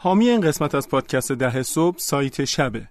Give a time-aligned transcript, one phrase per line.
[0.00, 2.88] حامی این قسمت از پادکست ده صبح سایت شبه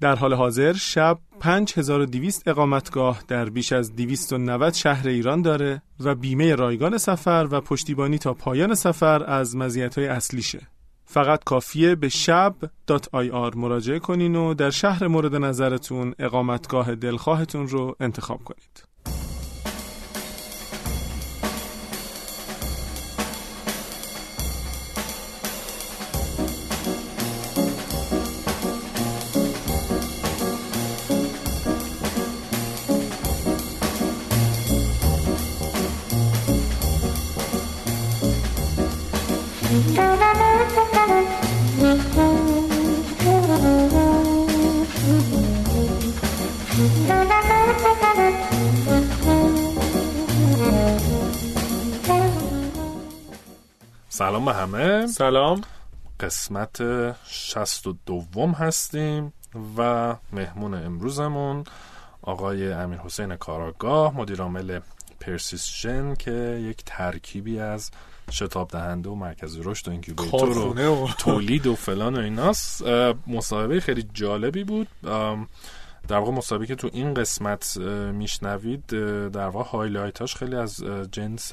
[0.00, 6.54] در حال حاضر شب 5200 اقامتگاه در بیش از 290 شهر ایران داره و بیمه
[6.54, 10.60] رایگان سفر و پشتیبانی تا پایان سفر از مزیت‌های اصلیشه.
[11.04, 18.44] فقط کافیه به شب.ir مراجعه کنین و در شهر مورد نظرتون اقامتگاه دلخواهتون رو انتخاب
[18.44, 18.89] کنید.
[54.20, 55.06] سلام به همه.
[55.06, 55.60] سلام.
[56.20, 56.82] قسمت
[57.26, 59.32] شست و دوم هستیم
[59.76, 61.64] و مهمون امروزمون
[62.22, 64.80] آقای امیر حسین کاراگاه مدیرعامل
[65.20, 67.90] پرسیسژن که یک ترکیبی از
[68.30, 72.82] شتاب دهنده و مرکز رشد و اینکیوبیتور و تولید و فلان و ایناست
[73.26, 74.88] مصاحبه خیلی جالبی بود.
[76.08, 77.76] در واقع مصاحبه که تو این قسمت
[78.12, 78.86] میشنوید
[79.30, 81.52] در واقع هایلایتاش خیلی از جنس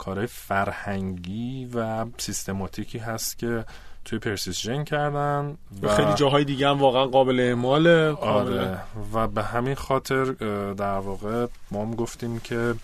[0.00, 3.64] کارهای فرهنگی و سیستماتیکی هست که
[4.04, 8.78] توی پرسیسژن کردن و خیلی جاهای دیگه هم واقعا قابل اعمال آره.
[9.14, 10.24] و به همین خاطر
[10.72, 12.74] در واقع ما هم گفتیم که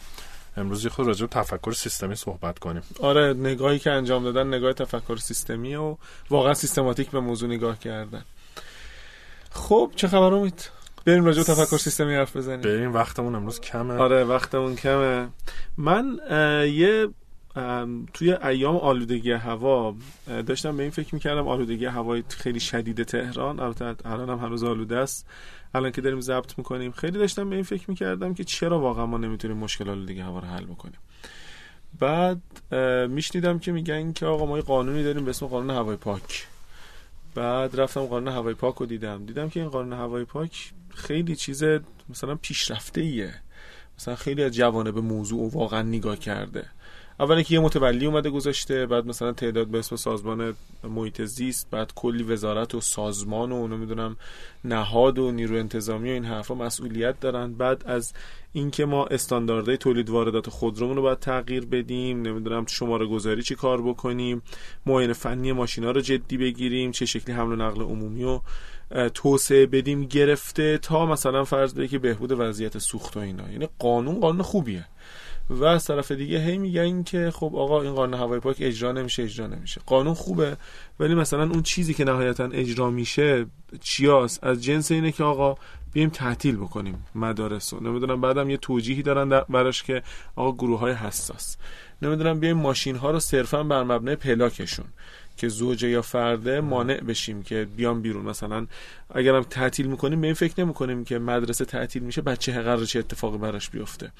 [0.57, 2.83] امروز یه خود راجع تفکر سیستمی صحبت کنیم.
[3.01, 5.97] آره نگاهی که انجام دادن نگاه تفکر سیستمی و
[6.31, 8.25] واقعا سیستماتیک به موضوع نگاه کردن.
[9.51, 10.71] خب چه خبر امید؟
[11.07, 12.61] بریم راجع تفکر سیستمی حرف بزنیم.
[12.61, 13.95] بریم وقتمون امروز کمه.
[13.95, 15.29] آره وقتمون کمه.
[15.77, 16.19] من
[16.69, 17.09] یه
[18.15, 19.97] توی ایام آلودگی هوا
[20.47, 23.61] داشتم به این فکر می‌کردم آلودگی هوای خیلی شدید تهران.
[23.61, 25.27] البته الان هم هنوز آلوده است.
[25.75, 26.93] الان که داریم ضبط می‌کنیم.
[26.93, 30.47] خیلی داشتم به این فکر می‌کردم که چرا واقعا ما نمی‌تونیم مشکل آلودگی هوا رو
[30.47, 30.99] حل بکنیم.
[31.99, 32.41] بعد
[33.11, 36.47] میشنیدم که میگن که آقا ما یه قانونی داریم به اسم قانون هوای پاک.
[37.35, 39.27] بعد رفتم قانون هوای پاک رو دیدم.
[39.27, 41.65] دیدم که این قانون هوای پاک خیلی چیز
[42.09, 43.35] مثلا پیشرفته ایه
[43.99, 46.67] مثلا خیلی از جوانه به موضوع واقعا نگاه کرده.
[47.21, 50.55] اولا که یه متولی اومده گذاشته بعد مثلا تعداد به اسم سازمان
[50.85, 54.17] محیط زیست بعد کلی وزارت و سازمان و نمی‌دونم
[54.65, 57.53] نهاد و نیرو انتظامی و این حرفا مسئولیت دارن.
[57.53, 58.13] بعد از
[58.53, 63.83] اینکه ما استانداردهای تولید واردات خودرومون رو باید تغییر بدیم نمی‌دونم شماره گذاری چی کار
[63.83, 64.43] بکنیم
[64.87, 68.41] معاینه فنی ماشینا رو جدی بگیریم چه شکلی حمل و نقل عمومی و
[69.15, 73.51] توسعه بدیم گرفته تا مثلا فرض که بهبود وضعیت سوخت و اینا.
[73.51, 74.87] یعنی قانون قانون خوبیه.
[75.51, 79.23] و از طرف دیگه هی میگن که خب آقا این قانون هوای پاک اجرا نمیشه
[79.23, 79.81] اجرا نمیشه.
[79.87, 80.57] قانون خوبه
[81.01, 83.47] ولی مثلا اون چیزی که نهایتا اجرا میشه
[83.81, 85.57] چیاست؟ از جنس اینه که آقا
[85.93, 87.81] بیایم تعطیل بکنیم مدارس رو.
[87.81, 90.03] نمی‌دونم بعدم یه توجیهی دارن براش که
[90.37, 91.57] آقا گروه های حساس.
[92.03, 94.87] نمی‌دونم بیایم ماشین ها رو صرفا بر مبنای پلاکشون
[95.37, 98.25] که زوجه یا فرده مانع بشیم که بیام بیرون.
[98.25, 98.67] مثلا
[99.15, 103.39] اگرم تعطیل می‌کنیم به این فکر نمی‌کنیم که مدرسه تعطیل میشه بچه قرار چه اتفاقی
[103.39, 104.13] براش بیفته.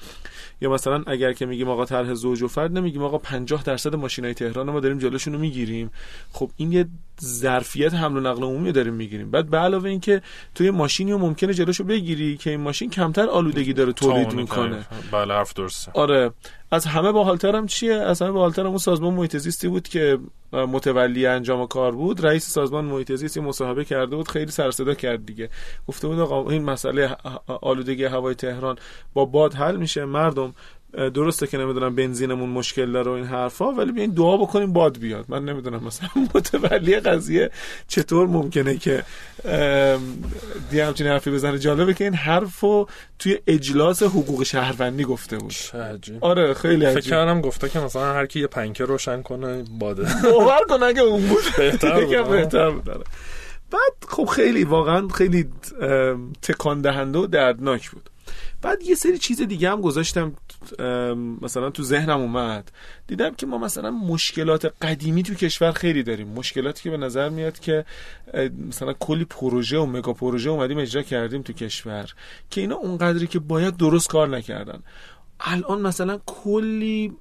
[0.61, 4.33] یا مثلا اگر که میگیم آقا طرح زوج و فرد نمیگیم آقا 50 درصد ماشینای
[4.33, 5.91] تهران ما داریم جلوشون رو می‌گیریم.
[6.31, 6.85] خب این یه
[7.21, 9.31] ظرفیت حمل و نقل عمومی داریم می‌گیریم.
[9.31, 10.21] بعد به علاوه اینکه
[10.55, 14.87] توی ماشینی رو ممکنه جلوشو بگیری که این ماشین کمتر آلودگی داره تولید می‌کنه.
[15.11, 15.91] بله حرف درسته.
[15.91, 16.31] آره.
[16.71, 20.19] از همه باحالترم چیه؟ از همه باحالترم اون سازمان محیط زیستی بود که
[20.53, 22.25] متولی انجام کار بود.
[22.25, 24.27] رئیس سازمان محیط زیستی مصاحبه کرده بود.
[24.27, 25.49] خیلی سر صدا کرد دیگه.
[25.87, 27.15] گفته بود آقا این مسئله
[27.61, 28.75] آلودگی هوای تهران
[29.13, 30.05] با باد حل میشه.
[30.05, 30.53] مردم
[30.93, 35.25] درسته که نمی‌دونم بنزینمون مشکل داره و این حرفا ولی بیاین دعا بکنیم باد بیاد.
[35.29, 37.51] من نمی‌دونم مثلا متولی قضیه
[37.87, 39.03] چطور ممکنه که
[40.69, 41.59] دیگه همچین حرفی بزنه.
[41.59, 42.87] جالبه که این حرفو
[43.19, 45.53] توی اجلاس حقوق شهروندی گفته بود.
[46.21, 46.99] آره خیلی عجیب.
[46.99, 50.07] فکر کردم گفته که مثلا هر کی یه پنکه روشن کنه باده.
[50.23, 51.43] باور کن اگه اون بود.
[51.57, 53.05] بهتر بود.
[53.71, 55.49] بعد خب خیلی واقعا خیلی
[56.41, 58.09] تکان دهنده و دردناک بود.
[58.61, 60.33] بعد یه سری چیز دیگه هم گذاشتم
[61.41, 62.71] مثلا تو ذهنم اومد.
[63.07, 66.27] دیدم که ما مثلا مشکلات قدیمی تو کشور خیلی داریم.
[66.27, 67.85] مشکلاتی که به نظر میاد که
[68.67, 72.13] مثلا کلی پروژه و مگا پروژه اومدیم اجرا کردیم تو کشور
[72.49, 74.83] که اینا اونقدری که باید درست کار نکردن.
[75.39, 77.13] الان مثلا کلی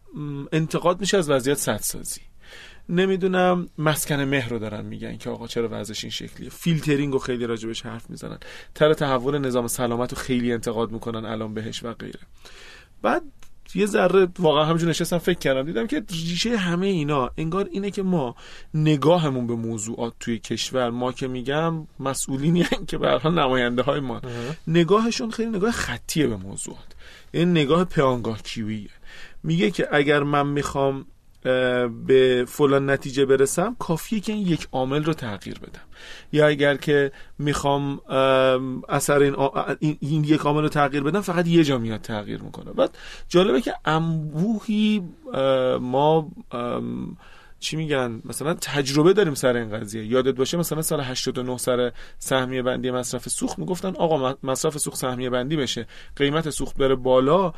[0.53, 2.21] انتقاد میشه از وضعیت سدسازی.
[2.89, 6.51] نمی‌دونم مسکن مهر رو دارن میگن که آقا چرا وضعش این شکلیه.
[6.51, 8.39] فیلترینگ رو خیلی راجبش حرف می‌زنن.
[8.75, 12.21] تر تحول نظام سلامت رو خیلی انتقاد می‌کنن الان بهش و غیره.
[13.03, 13.23] بعد
[13.75, 15.63] یه ذره واقعا همینجور نشستم فکر کردم.
[15.63, 18.37] دیدم که ریشه همه اینا انگار اینه که ما
[18.75, 24.01] نگاهمون به موضوعات توی کشور ما که میگم مسئولینی هن که به حال نماینده های
[24.01, 24.21] ما
[24.67, 26.95] نگاهشون خیلی نگاه خطیه به موضوعات.
[27.33, 28.91] این نگاه پیانگاه کیویه.
[29.43, 31.07] میگه که اگر من می‌خوام
[32.07, 35.81] به فلان نتیجه برسم کافیه که این یک عامل رو تغییر بدم.
[36.33, 38.01] یا اگر که می‌خوام
[38.89, 39.19] اثر
[39.81, 42.73] این, این, یک عامل رو تغییر بدم فقط یه جا میاد تغییر می‌کنه.
[42.73, 42.99] بعد
[43.29, 45.03] جالبه که انبوهی
[45.81, 46.31] ما
[47.61, 50.07] چی میگن؟ مثلا تجربه داریم سر این قضیه.
[50.07, 55.31] یادت باشه مثلا سال 89 سر سهمیه بندی مصرف سوخت می‌گفتن آقا مصرف سوخت سهمیه
[55.31, 55.87] بندی بشه
[56.17, 57.53] قیمت سوخت بره بالا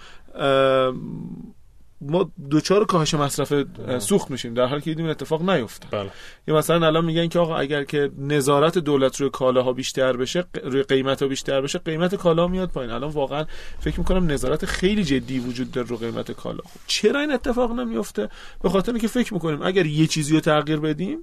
[2.00, 3.52] ما دوچار کاهش مصرف
[3.98, 4.54] سوخت میشیم.
[4.54, 5.90] در حالی که دیدیم اتفاق نیفتاد.
[5.90, 6.10] بله.
[6.46, 10.82] یا مثلا الان میگن که آقا اگر که نظارت دولت روی کالاها بیشتر بشه روی
[10.82, 12.90] قیمت ها بیشتر بشه قیمت کالا میاد پایین.
[12.92, 13.44] الان واقعا
[13.80, 16.60] فکر می‌کنم نظارت خیلی جدی وجود داره رو قیمت کالا.
[16.64, 18.28] خب چرا این اتفاق نمیفته
[18.62, 21.18] به خاطر اینکه فکر می‌کنیم اگر یه چیزی رو تغییر بدیم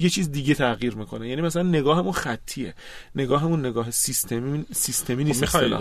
[0.00, 1.28] یه چیز دیگه تغییر می‌کنه.
[1.28, 2.74] یعنی مثلا نگاهمون خطیه.
[3.14, 5.76] نگاهمون نگاه سیستمی سیستمی نیست می‌خوای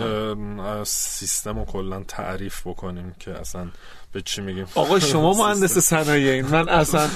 [0.83, 3.67] سیستم رو کلا تعریف بکنیم که اصلا
[4.11, 7.07] به چی میگیم؟ آقا شما مهندس صنایع من اصلا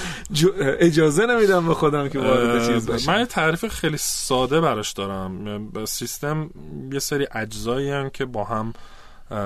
[0.80, 3.12] اجازه نمیدم به خودم که وارد چیز بشم.
[3.12, 5.70] من تعریف خیلی ساده براش دارم.
[5.86, 6.50] سیستم
[6.92, 8.74] یه سری اجزایی که با هم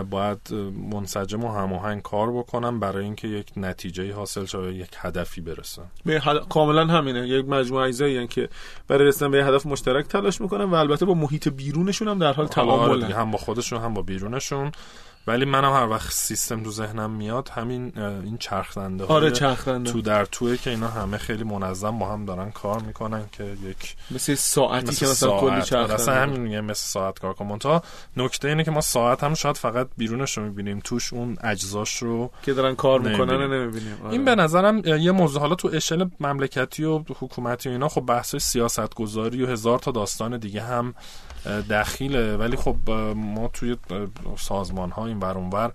[0.10, 0.40] باید
[0.94, 5.84] منسجم و هماهنگ کار بکنم برای اینکه یک نتیجه حاصل شه یک هدفی برسن.
[6.50, 7.28] کاملا همینه.
[7.28, 8.50] یک مجموعه اجزایی که
[8.88, 12.48] برای رسیدن به هدف مشترک تلاش می‌کنن و البته با محیط بیرونشون هم در حال
[12.48, 14.72] تعامل هم با خودشون هم با بیرونشون.
[15.28, 19.92] ولی منم هر وقت سیستم تو ذهنم میاد همین این چرخنده آره چرخنده.
[19.92, 23.96] تو در توه که اینا همه خیلی منظم با هم دارن کار می‌کنن که یک
[24.12, 25.94] مثل ساعتی مثل که مثلا کلی چرخنده.
[25.94, 27.58] اصلا همین میگه مثل ساعت کار کن.
[27.58, 27.84] تا
[28.18, 30.80] نکته اینه که ما ساعت هم شاید فقط بیرونش رو می‌بینیم.
[30.84, 33.98] توش اون اجزاش رو که دارن کار می‌کنن نمی‌بینیم.
[34.04, 34.12] آره.
[34.12, 35.42] این به نظرم یه موضوع.
[35.42, 39.92] حالا تو اشل مملکتی و حکومتی و اینا خب بحث سیاست گذاری و هزار تا
[39.92, 40.96] داستان دیگه هم
[41.70, 42.38] دخیله.
[42.38, 42.76] ولی خب
[43.16, 43.76] ما توی
[44.38, 45.72] سازمان ها این بر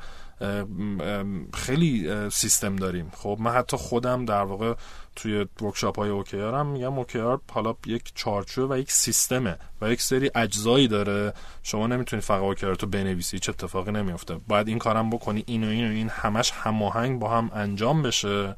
[1.54, 3.12] خیلی سیستم داریم.
[3.16, 4.74] خب من حتی خودم در واقع
[5.16, 10.02] توی ورکشاپ های اوکیار هم میگم اوکیار حالا یک چارچوب و یک سیستمه و یک
[10.02, 11.32] سری اجزایی داره.
[11.62, 15.68] شما نمی‌تونید فقط OKR تو بنویسی چه اتفاقی نمیفته باید این کارم بکنی این و
[15.68, 18.56] این و این همش هماهنگ با هم انجام بشه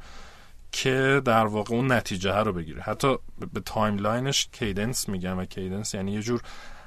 [0.73, 2.83] که در واقع اون نتیجه رو بگیره.
[2.83, 3.17] حتی
[3.53, 6.43] به timeline ش cadence میگم و cadence یعنی یه جور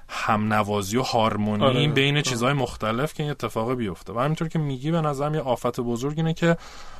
[0.08, 1.88] همنوازی و هارمونی آره.
[1.88, 4.14] بین چیزهای مختلف که این اتفاق بیفته.
[4.14, 6.58] و همینطور که میگی به نظرم یه آفت بزرگ اینه که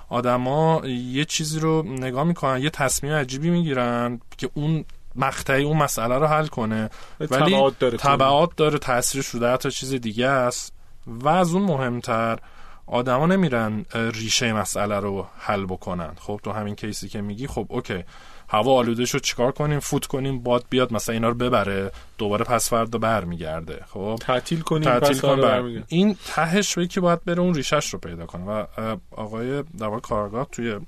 [0.10, 4.86] آدما یه چیزی رو نگاه می‌کنن یه تصمیم عجیبی می‌گیرن که اون
[5.16, 6.90] مقطعی اون مسئله رو حل کنه.
[7.20, 10.74] ولی تبعات داره تاثیرش رو در تا چیز دیگه است.
[11.08, 12.40] و از اون مهمتر
[12.88, 16.12] آدما نمیرن ریشه مسئله رو حل بکنن.
[16.20, 18.04] خب تو همین کیسی که میگی خب اوکی.
[18.48, 22.70] هوا آلوده شد چیکار کنیم؟ فوت کنیم؟ باد بیاد مثلا اینا رو ببره دوباره پس
[22.70, 23.86] فردا برمیگرده.
[23.90, 25.84] خب؟ تعطیل کنیم تعطیل پس بر...
[25.88, 28.44] این تهش به که باید بره اون ریشش رو پیدا کنه.
[28.46, 28.66] و
[29.12, 30.80] آقای در کارگاه توی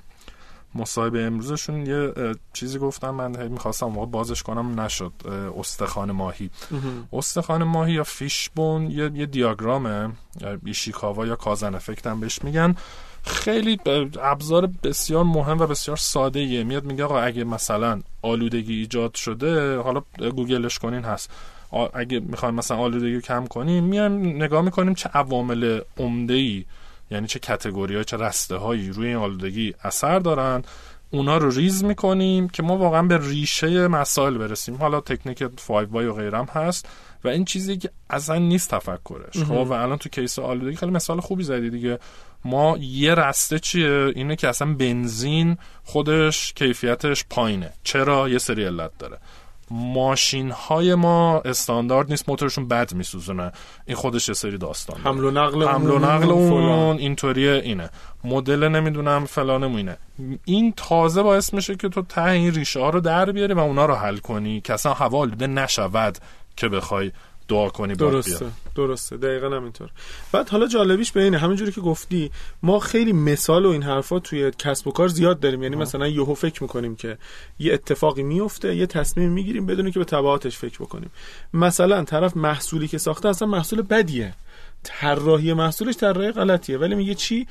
[0.76, 2.14] مصاحبه امروزشون یه
[2.54, 5.14] چیزی گفتم من می‌خواستم موقع بازش کنم نشد.
[5.60, 6.50] استخوان ماهی.
[7.14, 10.10] استخوان ماهی یا فیشبون یه, یه دیاگرامه.
[10.66, 12.76] ایشیکاوا یا کازن افکت هم بهش میگن.
[13.28, 13.80] خیلی
[14.22, 19.78] ابزار بسیار مهم و بسیار ساده ایه میاد میگه آقا اگه مثلا آلودگی ایجاد شده
[19.78, 21.32] حالا گوگلش کنین هست.
[21.94, 26.66] اگه می‌خوایم مثلا آلودگی کم کنیم میایم نگاه می‌کنیم چه عوامل عمده ای
[27.12, 30.64] یعنی چه کتگوری چه رسته هایی روی این آلودگی اثر دارن.
[31.12, 34.76] اونا رو ریز می‌کنیم که ما واقعا به ریشه مسائل برسیم.
[34.76, 36.90] حالا تکنیک 5 بای و غیرم هست.
[37.28, 39.44] و این چیزی که اصلا نیست تفکرش.
[39.44, 42.00] خب و الان تو کیس آلودگی خیلی مثال خوبی زدی دیگه.
[42.46, 47.74] ما یه رسته چیه؟ اینه که اصلا بنزین خودش کیفیتش پایینه.
[47.84, 49.18] چرا؟ یه سری علت داره.
[49.72, 53.52] ماشین های ما استاندارد نیست موتورشون بد میسوزونه.
[53.86, 57.90] این خودش یه سری داستان حمل و نقل حمل و نقل اون اینطوریه اینه.
[58.24, 59.98] مدل نمی‌دونم فلان اینه.
[60.46, 63.86] این تازه باعث میشه که تو ته این ریشه ها رو در بیاری و اونا
[63.86, 66.18] رو حل کنی که اصلا هوا آلوده نشود.
[66.58, 67.12] که بخوای
[67.48, 68.46] دعا کنی درسته
[68.76, 69.90] درسته دقیقا همینطور.
[70.32, 72.32] بعد حالا جالبیش به اینه همینجوری که گفتی
[72.64, 75.64] ما خیلی مثال و این حرفا توی کسب و کار زیاد داریم.
[75.64, 77.18] یعنی مثلا یهو فکر می‌کنیم که
[77.60, 81.12] یه اتفاقی میفته یه تصمیم می‌گیریم بدون که به تبعاتش فکر بکنیم.
[81.54, 84.34] مثلا طرف محصولی که ساخته اصلا محصول بدیه.
[84.84, 86.78] طراحی محصولش طراحی غلطیه.
[86.78, 87.48] ولی میگه چی؟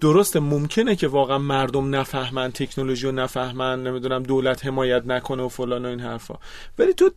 [0.00, 5.84] درسته ممکنه که واقعا مردم نفهمن تکنولوژی رو نفهمن نمی‌دونم دولت حمایت نکنه و فلان
[5.84, 6.34] و این حرفا.
[6.78, 7.10] ولی تو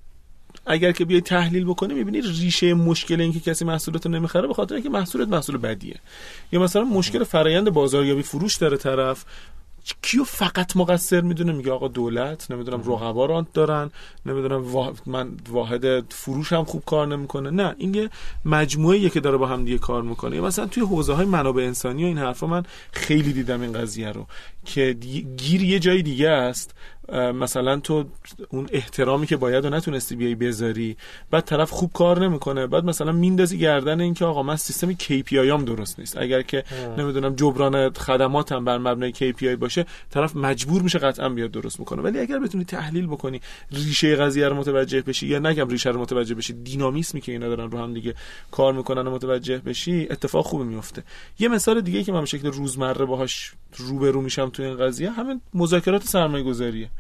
[0.65, 4.75] اگر که بیای تحلیل بکنی می‌بینی ریشه مشکل این که کسی محصولات نمی‌خره به خاطر
[4.75, 5.95] اینکه محصولت محصول بدیه.
[6.51, 9.25] یا مثلا مشکل فرایند بازاریابی فروش داره طرف.
[10.01, 13.91] کیو فقط مقصر می‌دونه؟ میگه آقا دولت نمی‌دونم رقبا رانت دارن.
[14.25, 17.49] نمی‌دونم من واحد فروش هم خوب کار نمی‌کنه.
[17.49, 18.09] نه این یه
[18.45, 20.41] مجموعه که داره با هم دیگه کار می‌کنه.
[20.41, 24.27] مثلا توی حوزه های منابع انسانی و این حرفا من خیلی دیدم این قضیه رو
[24.65, 24.93] که
[25.37, 26.75] گیر یه جای دیگه است.
[27.13, 28.05] مثلا تو
[28.49, 30.97] اون احترامی که باید و نتونستی بیای بذاری
[31.31, 35.33] بعد طرف خوب کار نمی‌کنه بعد مثلا میندازی گردن این که آقا من سیستم KPI
[35.33, 36.17] هم درست نیست.
[36.17, 36.63] اگر که
[36.97, 42.19] نمی‌دونم جبران خدماتم بر مبنای KPI باشه طرف مجبور میشه قطعا بیاد درست می‌کنه ولی
[42.19, 43.41] اگر بتونی تحلیل بکنی
[43.71, 47.71] ریشه قضیه رو متوجه بشی یا نگم ریشه رو متوجه بشی دینامیسمی که اینا دارن
[47.71, 48.15] رو هم دیگه
[48.51, 51.03] کار می‌کنن و متوجه بشی اتفاق خوبی میفته
[51.39, 55.41] یه مثال دیگه که من به شکل روزمره باهاش روبرو میشم تو این قضیه همین
[55.53, 56.43] مذاکرات سرمایه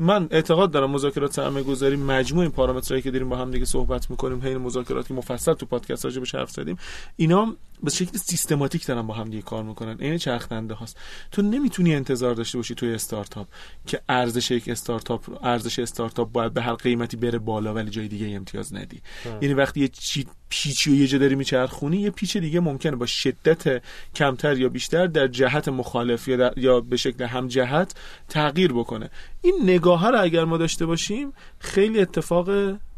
[0.00, 4.10] من اعتقاد دارم مذاکرات سرمایه گذاری مجموع این پارامترهایی که داریم با هم دیگه صحبت
[4.10, 6.78] می‌کنیم حین مذاکرات که مفصل تو پادکست راجع به حرف زدیم
[7.16, 9.96] اینا به شکل سیستماتیک دارن با هم دیگه کار می‌کنن.
[10.00, 10.96] این چرخنده هاست.
[11.32, 13.46] تو نمی‌تونی انتظار داشته باشی توی استارتاپ
[13.86, 18.36] که ارزش یک استارتاپ ارزش استارتاپ باید به هر قیمتی بره بالا ولی جای دیگه
[18.36, 19.00] امتیاز ندی.
[19.40, 22.96] یعنی وقتی یه چی پیچی و یه جا داری میچرخونی یه پیچ دیگه ممکنه.
[22.96, 23.82] با شدت
[24.14, 27.94] کمتر یا بیشتر در جهت مخالف یا, یا به شکل هم جهت
[28.28, 29.10] تغییر بکنه.
[29.42, 32.50] این نگاه رو اگر ما داشته باشیم خیلی اتفاق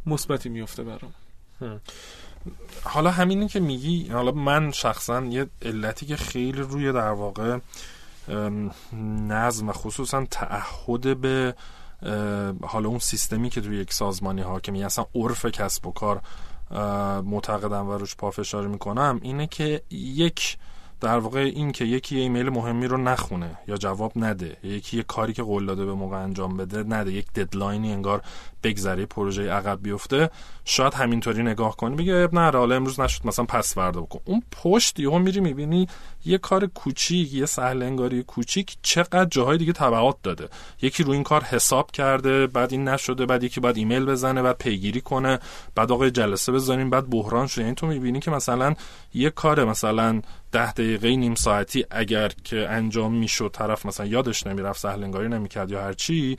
[0.06, 1.14] مثبتی میفته برام.
[2.84, 7.58] حالا همینی که میگی حالا من شخصا یه علتی که خیلی روی در واقع
[9.28, 11.54] نظم و خصوصا تعهد به
[12.62, 16.20] حالا اون سیستمی که توی یک سازمانی حاکمی اصلا عرف کسب و کار
[17.24, 20.56] معتقدم و روش پافشاری می‌کنم اینه که یک
[21.00, 25.02] در واقع این که یکی یه ایمیل مهمی رو نخونه یا جواب نده یکی یه
[25.02, 28.22] کاری که قول داده به موقع انجام بده نده یک ددلاینی انگار
[28.62, 30.30] بگذره پروژه عقب بیفته
[30.64, 34.20] شاید همینطوری نگاه کنی بگه نه حالا امروز نشد مثلا پس فردا بکن.
[34.24, 35.88] اون پشت یهو میری می‌بینی
[36.24, 40.48] یه کار کوچیک یه سهل انگاری کوچیک چقدر جاهای دیگه تبعات داده.
[40.82, 44.58] یکی رو این کار حساب کرده بعد این نشده بعد یکی بعد ایمیل بزنه بعد
[44.58, 45.38] پیگیری کنه
[45.74, 48.74] بعد آقای جلسه بذاریم بعد بحران شده یعنی تو می‌بینی که مثلا
[49.14, 54.80] یه کار مثلا ده دقیقه نیم ساعتی اگر که انجام می‌شد طرف مثلا یادش نمی‌رفت
[54.80, 56.38] سهل انگاری نمی‌کرد یا هرچی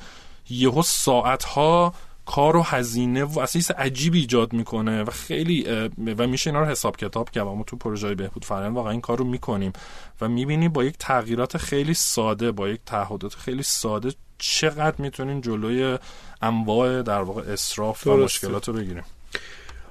[0.49, 1.93] یهو ساعت ها
[2.25, 6.97] کار و هزینه و اصلا عجیبی ایجاد می‌کنه و خیلی و میشه اینا رو حساب
[6.97, 7.43] کتاب کرد.
[7.43, 9.73] ما تو پروژه بهبود فرآیند واقعا این کار رو می‌کنیم
[10.21, 15.97] و می‌بینی با یک تغییرات خیلی ساده با یک تعهدات خیلی ساده چقدر می‌تونیم جلوی
[16.41, 19.03] انواع در واقع اسراف و مشکلات رو بگیریم.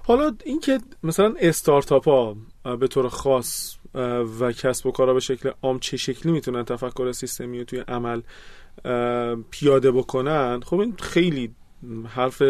[0.05, 2.37] حالا اینکه مثلا استارتاپ ها
[2.77, 3.77] به طور خاص
[4.41, 8.21] و کسب و کارا به شکل عام چه شکلی می‌تونن تفکر سیستمی رو توی عمل
[9.51, 11.55] پیاده بکنن؟ خب این خیلی
[12.09, 12.43] حرف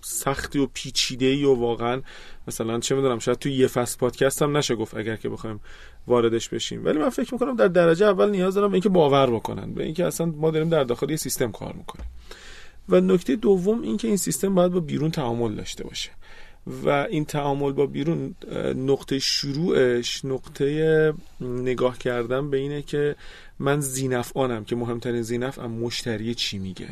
[0.00, 2.02] سختی و پیچیده ای و واقعا
[2.48, 5.60] مثلا چه می‌دونم شاید توی یه فصل پادکست هم نشه گفت اگر که بخوایم
[6.06, 6.84] واردش بشیم.
[6.84, 10.06] ولی من فکر می‌کنم در درجه اول نیاز دارم به اینکه باور بکنن به اینکه
[10.06, 12.06] اصلا ما داریم در داخل یه سیستم کار می‌کنیم.
[12.88, 16.10] و نکته دوم اینکه این سیستم باید با بیرون تعامل داشته باشه.
[16.66, 18.34] و این تعامل با بیرون
[18.76, 23.16] نقطه شروعش نقطه نگاه کردن به اینه که
[23.58, 23.82] من
[24.34, 26.88] آنم که مهمترین زینف هم مشتری چی میگه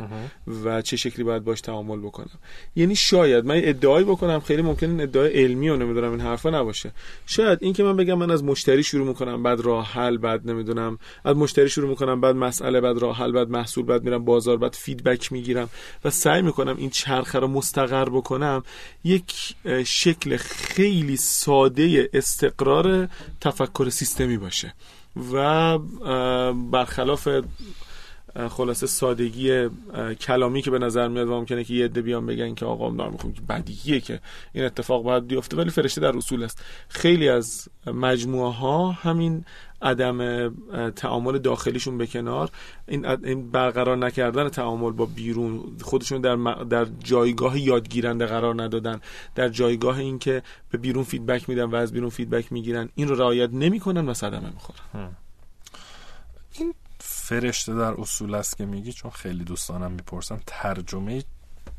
[0.65, 2.39] و چه شکلی باید باش تعامل بکنم.
[2.77, 6.93] یعنی شاید من ادعایی بکنم خیلی ممکن این ادعای علمی و نمی‌دونم این حرفا نباشه.
[7.27, 10.99] شاید این که من بگم من از مشتری شروع می‌کنم بعد راه حل بعد نمی‌دونم
[11.25, 14.73] از مشتری شروع می‌کنم بعد مسئله بعد راه حل بعد محصول بعد میرم بازار بعد
[14.75, 15.69] فیدبک می‌گیرم
[16.05, 18.63] و سعی می‌کنم این چرخه رو مستقر بکنم
[19.05, 19.55] یک
[19.85, 23.09] شکل خیلی ساده استقرار
[23.41, 24.75] تفکر سیستمی باشه.
[25.33, 25.79] و
[26.53, 27.29] برخلاف
[28.49, 29.69] خلاصه سادگی
[30.21, 33.11] کلامی که به نظر میاد و ممکنه که یه عده بیان بگن که آقا ما
[33.11, 34.21] می‌خوام بدیهیه که
[34.53, 36.65] این اتفاق باید بیفته ولی فرشته در اصول است.
[36.89, 39.45] خیلی از مجموعه ها همین
[39.83, 40.49] عدم
[40.91, 42.51] تعامل داخلیشون به کنار.
[42.87, 49.01] این برقرار نکردن تعامل با بیرون خودشون در, در جایگاه یادگیرنده قرار ندادن.
[49.35, 52.89] در جایگاه اینکه به بیرون feedback میدن و از بیرون feedback می‌گیرن.
[52.95, 55.17] این رو رعایت نمی‌کنن و صدمه می‌خورن.
[56.53, 61.23] این فرشته در اصول است که میگی؟ چون خیلی دوستانم می‌پرسن ترجمه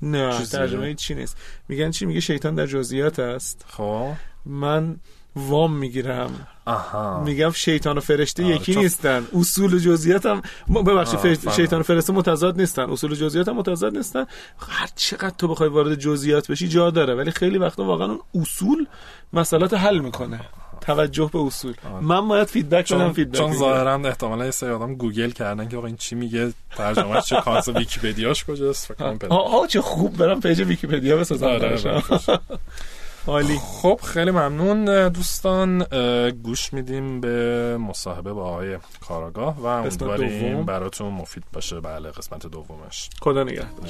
[0.02, 1.38] نه ترجمه چی نیست؟
[1.70, 3.66] میگن چی؟ میگه شیطان در جزئیات است.
[3.68, 4.12] خب.
[4.46, 5.00] من
[5.36, 6.48] وام می‌گیرم.
[6.66, 7.24] آها.
[7.24, 9.28] میگم شیطان و فرشته یکی نیستن.
[9.40, 12.90] اصول و جزئیات هم ببخشید شیطان و فرشته متضاد نیستن.
[12.90, 14.26] اصول و جزئیات هم متضاد نیستن.
[14.70, 17.16] هر چقدر تو بخوای وارد جزئیات بشی جا داره.
[17.16, 18.88] ولی خیلی وقتا واقعا اون اصول
[19.34, 20.40] مسئلات حل می‌کنه.
[20.82, 21.74] توجه به اصول.
[21.94, 22.04] آره.
[22.06, 23.54] من باید feedback بدم چون, feedback چون.
[23.54, 27.68] ظاهرا احتمالا یه سری آدم گوگل کردن که آقا این چی میگه ترجمهش چه کانس
[27.68, 31.80] ویکیپدیاش کجاست؟ فکر کنم آه آه، چه خوب برم page ویکیپدیا بسازم آره،.
[33.28, 33.60] عالی.
[33.60, 35.84] خب خیلی ممنون دوستان.
[36.44, 38.78] گوش میدیم به مصاحبه با آقای
[39.08, 40.66] کاراگاه و امیدواریم.
[40.66, 41.80] براتون مفید باشه.
[41.80, 43.10] بله قسمت دومش.
[43.22, 43.90] خدا نگهدار.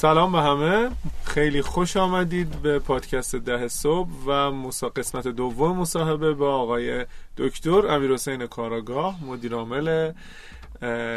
[0.00, 0.90] سلام به همه.
[1.24, 4.88] خیلی خوش آمدید به پادکست ده صبح و مسا...
[4.88, 10.12] قسمت دوم مصاحبه با آقای دکتر امیر حسین کاراگاه مدیر عامل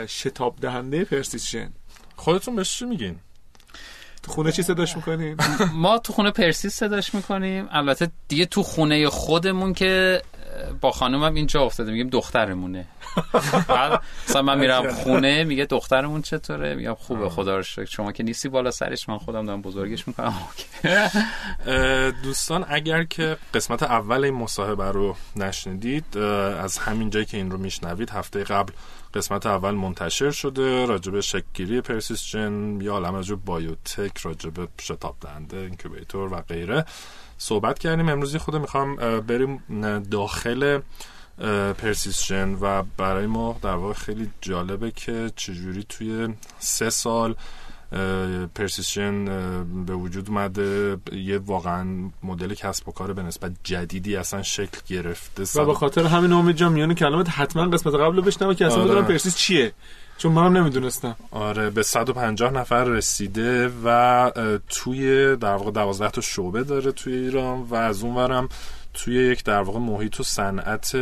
[0.07, 1.69] شتاب دهنده پرسیشن
[2.15, 3.19] خودتون بهش چی میگین؟
[4.23, 5.37] تو خونه چی صداش می‌کنین؟
[5.73, 7.67] ما تو خونه پرسیس صداش می‌کنیم.
[7.71, 10.21] البته دیگه تو خونه خودمون که
[10.81, 12.85] با خانومم اینجا افتاده میگیم دخترمونه.
[14.29, 17.85] مثلا من میرم خونه میگه دخترمون چطوره؟ میگم خوبه خدا رو شکر.
[17.85, 20.33] شما که نیستی بالا سرش من خودم دارم بزرگش می‌کنم.
[22.23, 27.57] دوستان اگر که قسمت اول این مصاحبه رو نشنیدید از همین جایی که این رو
[27.57, 28.73] میشنوید هفته قبل
[29.13, 30.85] قسمت اول منتشر شده.
[30.85, 34.51] راجب شکلگیری پرسیسجن یا عالم راجب بایوتک راجب
[34.81, 36.85] شتاب دهنده اینکوبیتور و غیره
[37.37, 38.09] صحبت کردیم.
[38.09, 39.63] امروزی خود می‌خوام بریم
[40.11, 40.79] داخل
[41.77, 46.27] پرسیسجن و برای ما در واقع خیلی جالبه که چجوری توی
[46.59, 47.35] سه سال
[48.55, 49.25] پرسیسژن
[49.85, 51.85] به وجود اومده یه واقعا
[52.23, 56.55] مدل کسب و کار به نسبت جدیدی اصلا شکل گرفته و به خاطر همین امید
[56.55, 58.91] جان میان کلمات حتما قسمت قبل رو بشنوه که اصلا آره.
[58.91, 59.73] بدونم پرسیس چیه
[60.21, 61.15] چون منم نمی‌دونستم.
[61.31, 64.31] آره به 150 نفر رسیده و
[64.69, 68.49] توی در واقع 12 تا شعبه داره توی ایران و از اونورم
[68.93, 70.95] توی یک در واقع محیط و صنعت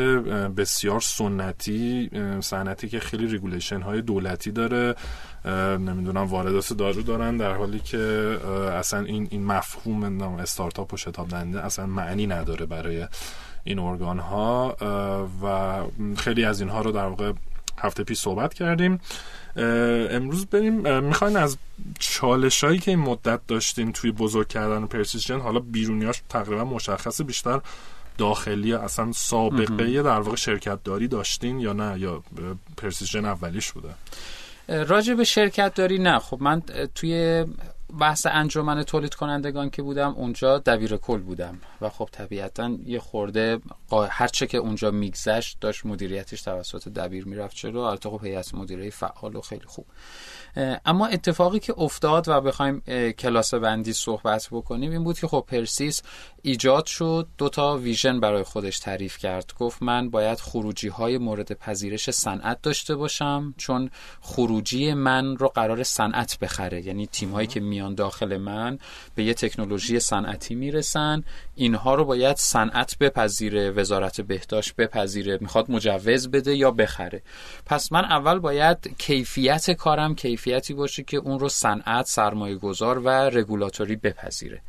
[0.57, 4.95] بسیار سنتی صنعتی که خیلی regulation های دولتی داره
[5.79, 7.97] نمی‌دونم واردات دارو دارن در حالی که
[8.73, 13.07] اصلا این این مفهوم استارتاپ و شتاب دهنده اصلا معنی نداره برای
[13.63, 14.75] این ارگان ها
[15.43, 15.77] و
[16.17, 17.31] خیلی از اینها رو در واقع
[17.81, 19.01] هفته پیش صحبت کردیم.
[19.55, 20.99] امروز بریم.
[21.03, 21.57] می‌خواین از
[21.99, 27.23] چالش هایی که این مدت داشتین توی بزرگ کردن پرسیس ژن حالا بیرونیاش تقریبا مشخصه
[27.23, 27.61] بیشتر
[28.17, 32.23] داخلی اصلا سابقه در واقع شرکت داری داشتین یا نه؟ یا
[32.77, 33.89] پرسیژن اولیش بوده؟
[34.67, 36.19] راجع به شرکت داری نه.
[36.19, 36.61] خب من
[36.95, 37.45] توی
[37.99, 41.59] بحث انجمن تولید کنندگان که بودم اونجا دبیر کل بودم.
[41.81, 43.57] و خب طبیعتا یه خورده
[43.89, 48.89] قا- هرچه که اونجا میگذشت داشت مدیریتش توسط دبیر می‌رفت چرا البته خب هیئت مدیره
[48.89, 49.85] فعال و خیلی خوب.
[50.85, 52.79] اما اتفاقی که افتاد و بخوایم
[53.11, 56.01] کلاس بندی صحبت بکنیم این بود که خب پرسیس
[56.41, 57.27] ایجاد شد.
[57.37, 59.53] دو تا ویژن برای خودش تعریف کرد.
[59.59, 63.89] گفت من باید خروجی های مورد پذیرش صنعت داشته باشم چون
[64.21, 66.85] خروجی من رو قرار صنعت بخره.
[66.85, 68.79] یعنی تیم هایی که میان داخل من
[69.15, 71.23] به یه تکنولوژی صنعتی می‌رسن.
[71.55, 77.21] اینها رو باید صنعت بپذیره وزارت بهداشت بپذیره می‌خواد مجوز بده یا بخره.
[77.65, 83.09] پس من اول باید کیفیت کارم کیفیتی باشه که اون رو صنعت سرمایه گذار و
[83.09, 84.61] رگولاتوری بپذیره.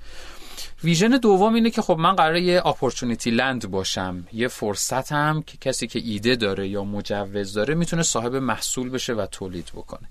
[0.85, 4.27] ویژن دوم اینه که خب من قراره یه اپورتونیتی لند باشم.
[4.33, 9.27] یه فرصتم که کسی که ایده داره یا مجوز داره می‌تونه صاحب محصول بشه و
[9.27, 10.09] تولید بکنه.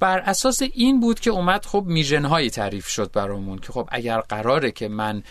[0.00, 4.20] بر اساس این بود که اومد خب میژن هایی تعریف شد برامون که خب اگر
[4.20, 5.22] قراره که من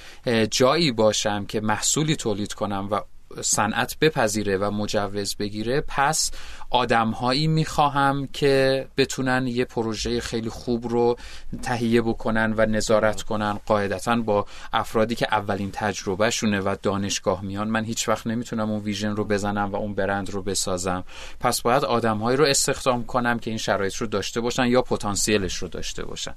[0.51, 3.01] جایی باشم که محصولی تولید کنم و
[3.41, 6.31] صنعت بپذیره و مجوز بگیره پس
[6.71, 11.17] آدمهایی می‌خواهم که بتونن یه پروژه خیلی خوب رو
[11.61, 13.59] تهیه بکنن و نظارت کنن.
[13.65, 19.15] قاعدتا با افرادی که اولین تجربهشونه و دانشگاه میان من هیچ وقت نمی‌تونم اون ویژن
[19.15, 21.03] رو بزنم و اون برند رو بسازم.
[21.39, 25.67] پس باید آدمهایی رو استخدام کنم که این شرایط رو داشته باشن یا پتانسیلش رو
[25.67, 26.33] داشته باشن.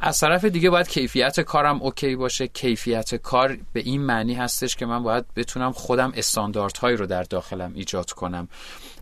[0.00, 2.46] از طرف دیگه باید کیفیت کارم اوکی باشه.
[2.46, 7.72] کیفیت کار به این معنی هستش که من باید بتونم خودم استانداردهایی رو در داخلم
[7.74, 8.48] ایجاد کنم.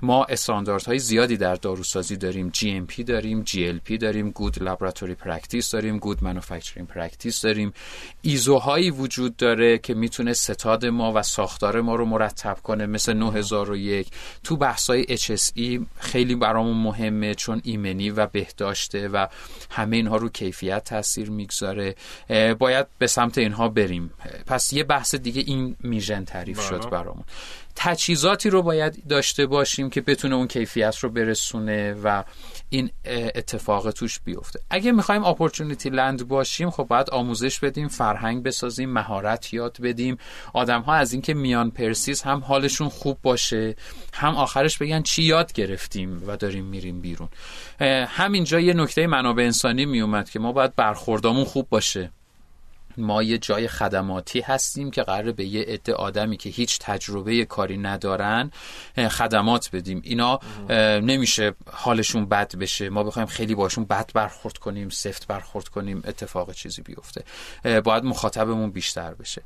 [0.03, 0.27] ما
[0.71, 2.53] استانداردهای زیادی در داروسازی داریم.
[2.57, 7.73] GMP داریم GLP داریم Good Laboratory Practice داریم Good Manufacturing Practice داریم.
[8.23, 14.09] ایزوهایی وجود داره که می‌تونه ستاد ما و ساختار ما رو مرتب کنه مثل 9001
[14.45, 19.27] تو بحثای HSE خیلی برامون مهمه چون ایمنی و بهداشته و
[19.71, 21.95] همه اینها رو کیفیت تاثیر می‌گذاره.
[22.59, 24.13] باید به سمت اینها بریم.
[24.47, 26.91] پس یه بحث دیگه این میژن تعریف شد بله.
[26.91, 27.25] برامون.
[27.83, 32.25] تجهیزاتی رو باید داشته باشیم که بتونه اون کیفیت رو برسونه و
[32.71, 32.91] این
[33.35, 34.61] اتفاق توش بیفته.
[34.71, 40.19] اگه می‌خوایم اپورتونیتی لند باشیم خب باید آموزش بدیم فرهنگ بسازیم مهارت یاد بدیم.
[40.55, 43.77] آدم ها از اینکه میان پرسیز هم حالشون خوب باشه
[44.13, 47.29] هم آخرش بگن چی یاد گرفتیم و داریم میریم بیرون.
[48.09, 52.11] همینجا یه نکته منابع انسانی میومد که ما باید برخوردامون خوب باشه.
[52.97, 57.79] ما یه جای خدماتی هستیم که قرار به یه عده آدمی که هیچ تجربه کاری
[57.79, 58.51] ندارن
[59.11, 60.01] خدمات بدیم.
[60.05, 60.41] اینا
[61.01, 62.89] نمیشه حالشون بد بشه.
[62.89, 67.25] ما بخوایم خیلی باشون بد برخورد کنیم سفت برخورد کنیم اتفاق چیزی بیفته.
[67.81, 69.43] باید مخاطبمون بیشتر بشه.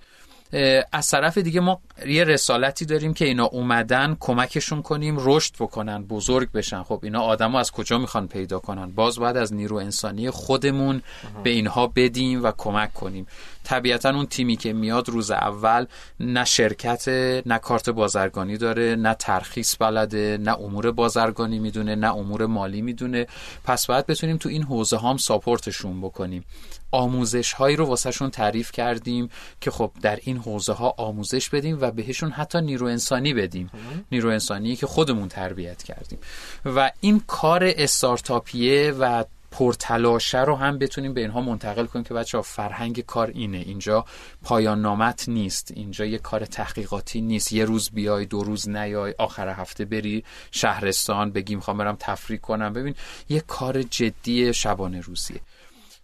[0.93, 6.53] از طرف دیگه ما یه رسالتی داریم که اینا اومدن کمکشون کنیم رشد بکنن بزرگ
[6.53, 6.83] بشن.
[6.83, 11.03] خب اینا آدما از کجا می‌خوان پیدا کنن؟ باز باید از نیرو انسانی خودمون
[11.43, 13.27] به اینها بدیم و کمک کنیم.
[13.64, 15.87] طبیعتا اون تیمی که میاد روز اول
[16.20, 17.09] نه شرکت
[17.46, 23.27] نه کارت بازرگانی داره نه ترخیص بلده نه امور بازرگانی می‌دونه نه امور مالی می‌دونه.
[23.64, 26.44] پس باید بتونیم تو این حوزه هم ساپورتشون بکنیم.
[26.90, 29.29] آموزش هایی رو واسهشون تعریف کردیم
[29.61, 33.70] که خب در این حوزه ها آموزش بدیم و بهشون حتی نیرو انسانی بدیم.
[34.12, 36.18] نیرو انسانی که خودمون تربیت کردیم.
[36.64, 39.24] و این کار استارتاپیه و
[39.59, 43.59] پرتلاشه رو هم بتونیم به اینها منتقل کنیم که بچه ها فرهنگ کار اینه.
[43.59, 44.05] اینجا
[44.43, 45.73] پایان نامت نیست.
[45.75, 47.53] اینجا یه کار تحقیقاتی نیست.
[47.53, 52.73] یه روز بیای دو روز نیای آخر هفته بری شهرستان بگیم می‌خوام برم تفریح کنم.
[52.73, 52.95] ببین
[53.29, 55.40] یه کار جدی شبانه روزیه.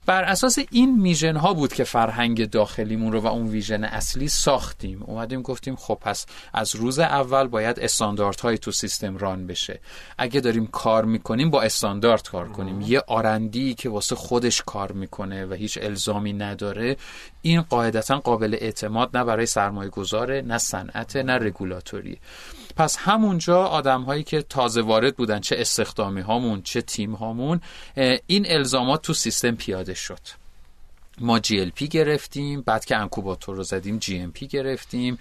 [0.06, 5.02] بر اساس این میژن ها بود که فرهنگ داخلیمون رو و اون ویژن اصلی ساختیم.
[5.02, 9.80] اومدیم گفتیم خب پس از روز اول باید استانداردهای تو سیستم ران بشه.
[10.18, 12.80] اگه داریم کار می‌کنیم با استاندارد کار کنیم.
[12.80, 16.96] یه آرندی که واسه خودش کار می‌کنه و هیچ الزامی نداره
[17.42, 22.20] این قاعدتا قابل اعتماد نه برای سرمایه گذاره نه صنعت نه رگولاتوری.
[22.76, 27.60] پس همونجا آدم هایی که تازه وارد بودن چه استخدامی هامون چه تیم هامون
[28.26, 30.39] این الزامات تو سیستم پیاده شد.
[31.20, 35.18] ما GLP گرفتیم بعد که incubator رو زدیم GMP گرفتیم.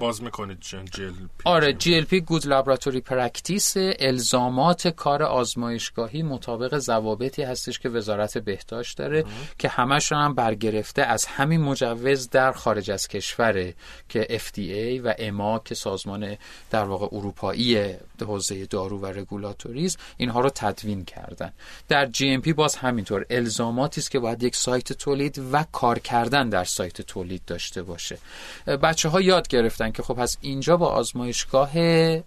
[0.00, 7.42] باز می‌کنید جی ال پی آره GLP good laboratory practice الزامات کار آزمایشگاهی مطابق ضوابطی
[7.42, 9.24] هستش که وزارت بهداشت داره
[9.58, 13.74] که همشون هم برگرفته از همین مجوز در خارج از کشوره
[14.08, 16.36] که FDA و اما که سازمان
[16.70, 21.52] در واقع اروپایی حوزه دارو و رگولاتوریز اینها رو تدوین کردن.
[21.88, 25.98] در جی ام پی باز همینطور الزاماتی است که باید یک سایت تولید و کار
[25.98, 28.18] کردن در سایت تولید داشته باشه.
[28.66, 31.72] بچه ها یاد گرفتن که خب از اینجا با آزمایشگاه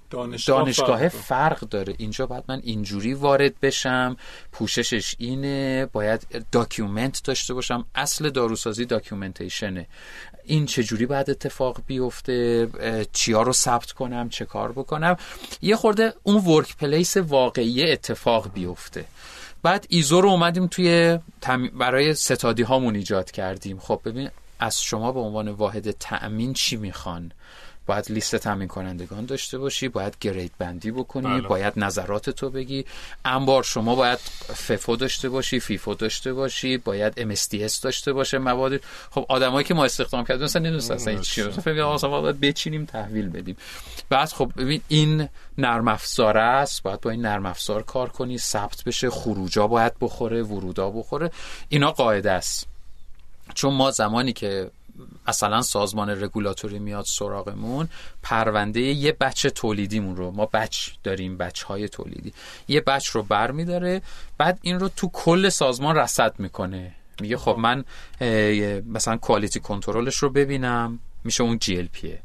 [0.09, 1.95] دانشگاه, دانشگاه فرق داره.
[1.97, 4.17] اینجا باید من اینجوری وارد بشم
[4.51, 7.85] پوششش اینه باید document داشته باشم.
[7.95, 9.87] اصل داروسازی documentation ه
[10.47, 12.67] این چجوری باید اتفاق بیفته؟
[13.13, 15.17] چیا رو ثبت کنم؟ چه کار بکنم؟
[15.61, 19.05] یه خورده اون workplace واقعی اتفاق بیفته.
[19.63, 21.19] بعد ISO رو اومدیم توی
[21.73, 23.79] برای ستادی هامون ایجاد کردیم.
[23.79, 24.29] خب ببین
[24.59, 27.31] از شما به عنوان واحد تأمین چی می‌خوان؟
[27.85, 31.47] باید لیست تامین کنندگان داشته باشی باید grade بندی بکنی بله.
[31.47, 32.85] باید نظرات تو بگی.
[33.25, 34.19] انبار شما باید
[34.55, 39.85] ففو داشته باشی فیفو داشته باشی باید MSDS داشته باشه مواد خب آدمایی که ما
[39.85, 41.49] استخدام کردیم مثلا نمی‌دونن اصلا چیه.
[41.49, 43.57] فکر باید بچینیم تحویل بدیم.
[44.09, 46.83] بعد خب ببین این نرم افزار است.
[46.83, 48.37] باید با این نرم افزار کار کنی.
[48.37, 49.09] ثبت بشه.
[49.09, 51.31] خروجا باید بخوره ورودا بخوره.
[51.69, 52.67] اینا قاعده است.
[53.53, 54.71] چون ما زمانی که
[55.27, 57.89] مثلا سازمان رگولاتوری میاد سراغمون
[58.23, 62.33] پرونده یه بچه تولیدیمون رو ما بچ داریم بچ های تولیدی
[62.67, 64.01] یه بچ رو بر میداره
[64.37, 66.95] بعد این رو تو کل سازمان رصد می‌کنه.
[67.21, 67.83] میگه خب من
[68.85, 72.19] مثلا کوالیتی کنترلش رو ببینم میشه اون جی ال پیه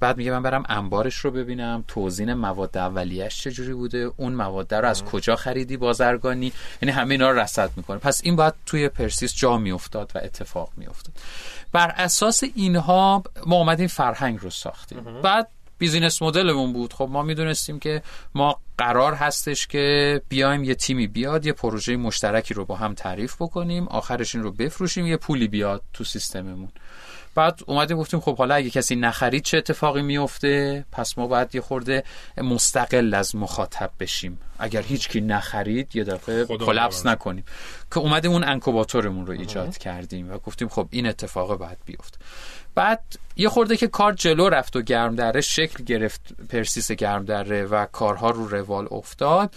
[0.00, 4.88] بعد میگه من برم انبارش رو ببینم توزین مواد اولیش چجوری بوده اون مواد رو
[4.88, 7.98] از کجا خریدی بازرگانی یعنی همه اینا رو رصد می‌کنه.
[7.98, 11.14] پس این باید توی پرسیس جا میافتاد و اتفاق میافتاد.
[11.72, 15.20] بر اساس اینها ما اومدیم فرهنگ رو ساختیم.
[15.22, 16.92] بعد business model مون بود.
[16.92, 18.02] خب ما می‌دونستیم که
[18.34, 23.36] ما قرار هستش که بیایم یه تیمی بیاد یه پروژه مشترکی رو با هم تعریف
[23.42, 26.68] بکنیم آخرش این رو بفروشیم یه پولی بیاد تو سیستممون.
[27.34, 31.60] بعد اومدیم گفتیم خب حالا اگه کسی نخرید چه اتفاقی میفته؟ پس ما باید یه
[31.60, 32.04] خورده
[32.36, 34.40] مستقل از مخاطب بشیم.
[34.58, 37.44] اگر هیچ کی نخرید یه دفعه collapse نکنیم.
[37.90, 42.18] که اومدیم اون incubator مون رو ایجاد کردیم و گفتیم خب این اتفاق باید بیفته
[42.74, 43.02] بعد
[43.36, 47.86] یه خورده که کار جلو رفت و گرم دره شکل گرفت پرسیس گرم دره و
[47.86, 49.54] کارها رو روال افتاد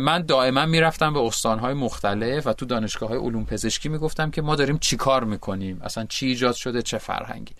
[0.00, 4.56] من دائما می‌رفتم به استانهای مختلف و تو دانشگاه های علوم پزشکی می‌گفتم که ما
[4.56, 7.54] داریم چی کار می‌کنیم؟ اصلا چی ایجاد شده؟ چه فرهنگی؟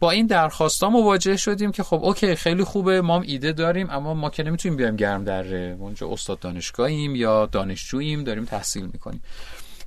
[0.00, 4.14] با این درخواستا مواجه شدیم که خب اوکی خیلی خوبه ما هم ایده داریم اما
[4.14, 9.22] ما که نمی‌تونیم بیایم گرم دره اونجا استاد دانشگاهیم یا دانشجوییم داریم تحصیل می‌کنیم.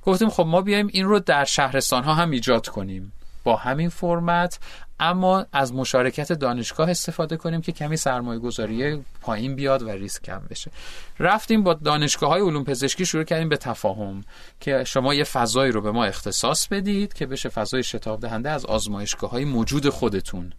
[0.02, 3.12] گفتیم خب ما بیایم این رو در شهرستان ها هم ایجاد کنیم.
[3.44, 4.58] با همین فرمت
[5.00, 10.42] اما از مشارکت دانشگاه استفاده کنیم که کمی سرمایه گذاری پایین بیاد و ریسک کم
[10.50, 10.70] بشه.
[11.18, 14.24] رفتیم با دانشگاه های علوم پزشکی شروع کردیم به تفاهم
[14.60, 18.66] که شما یه فضایی رو به ما اختصاص بدید که بشه فضای شتاب دهنده از
[18.66, 20.52] آزمایشگاه های موجود خودتون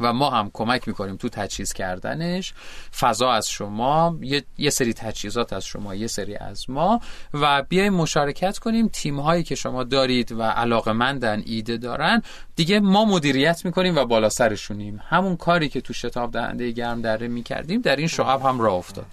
[0.00, 2.54] و ما هم کمک می‌کنیم تو تجهیز کردنش.
[2.98, 4.18] فضا از شما
[4.58, 7.00] یه،, سری تجهیزات از شما یه سری از ما
[7.34, 8.88] و بیایم مشارکت کنیم.
[8.88, 12.22] تیم هایی که شما دارید و علاقه مندن ایده دارن
[12.56, 15.00] دیگه ما مدیریت می‌کنیم و بالا سرشونیم.
[15.08, 19.06] همون کاری که تو شتاب دهنده گرم دره می‌کردیم در این شعب هم راه افتاد.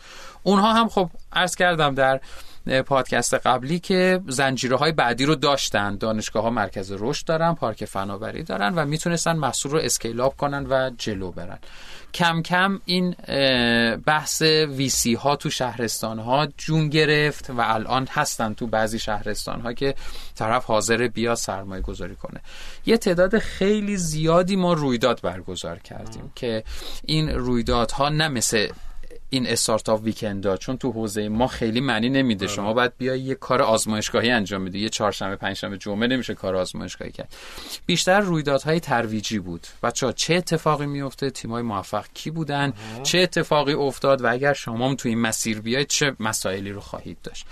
[0.44, 2.22] اونها هم خب عرض کردم در
[2.86, 5.98] پادکست قبلی که زنجیره های بعدی رو داشتن.
[5.98, 10.92] دانشگاه ها مرکز رشد دارن پارک فناوری دارن و می‌تونستن محصول رو اسکیلاب کنن و
[10.98, 11.60] جلو برن.
[12.14, 13.12] کم کم این
[14.06, 19.74] بحث ویسی ها تو شهرستان ها جون گرفت و الان هستن تو بعضی شهرستان ها
[19.74, 19.96] که
[20.36, 22.42] طرف حاضر بیا سرمایه گذاری کنه.
[22.86, 26.64] یه تعداد خیلی زیادی ما رویداد برگزار کردیم که
[27.06, 28.68] این رویدادها نه مثل
[29.34, 32.46] این استارتاپ ویکند چون تو حوزه ما خیلی معنی نمیده.
[32.46, 32.56] آره.
[32.56, 34.80] شما باید بیای یه کار آزمایشگاهی انجام بدی.
[34.80, 37.34] یه چهارشنبه پنجشنبه جمعه نمیشه کار آزمایشگاهی کرد.
[37.86, 39.68] بیشتر رویدادهای ترویجی بود.
[39.84, 44.96] بچا چه اتفاقی میفته تیمای موفق کی بودن؟ چه اتفاقی افتاد؟ و اگر شما هم
[44.96, 47.46] تو این مسیر بیاید چه مسائلی رو خواهید داشت؟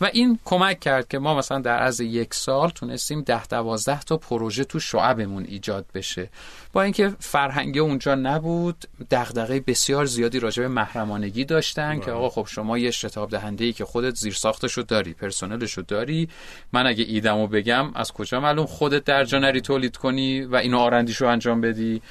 [0.00, 4.16] و این کمک کرد که ما مثلا در از یک سال تونستیم ده دوازده تا
[4.16, 6.30] پروژه تو شعبمون ایجاد بشه.
[6.72, 12.48] با اینکه فرهنگی اونجا نبود دغدغه بسیار زیادی راجع به محرمانگی داشتن که آقا خب
[12.50, 16.28] شما یه شتاب دهنده ای که خودت زیر ساختشو داری پرسنلشو داری
[16.72, 21.26] من اگه ایدمو بگم از کجا معلوم خودت در جا تولید کنی و اینو آرندیشو
[21.26, 22.02] انجام بدی؟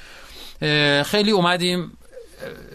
[1.04, 1.92] خیلی اومدیم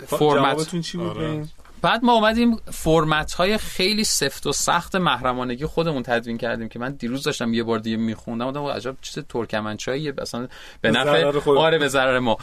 [0.08, 0.80] فرمت.
[0.82, 1.46] چی بود؟ آره.
[1.82, 6.92] بعد ما اومدیم فرمت های خیلی سفت و سخت محرمانگی خودمون تدوین کردیم که من
[6.92, 10.48] دیروز داشتم یه بار دیگه میخوندم بودم عجب چیز ترکمنچایی اصلا
[10.82, 12.38] به نفع آره به ضرر ما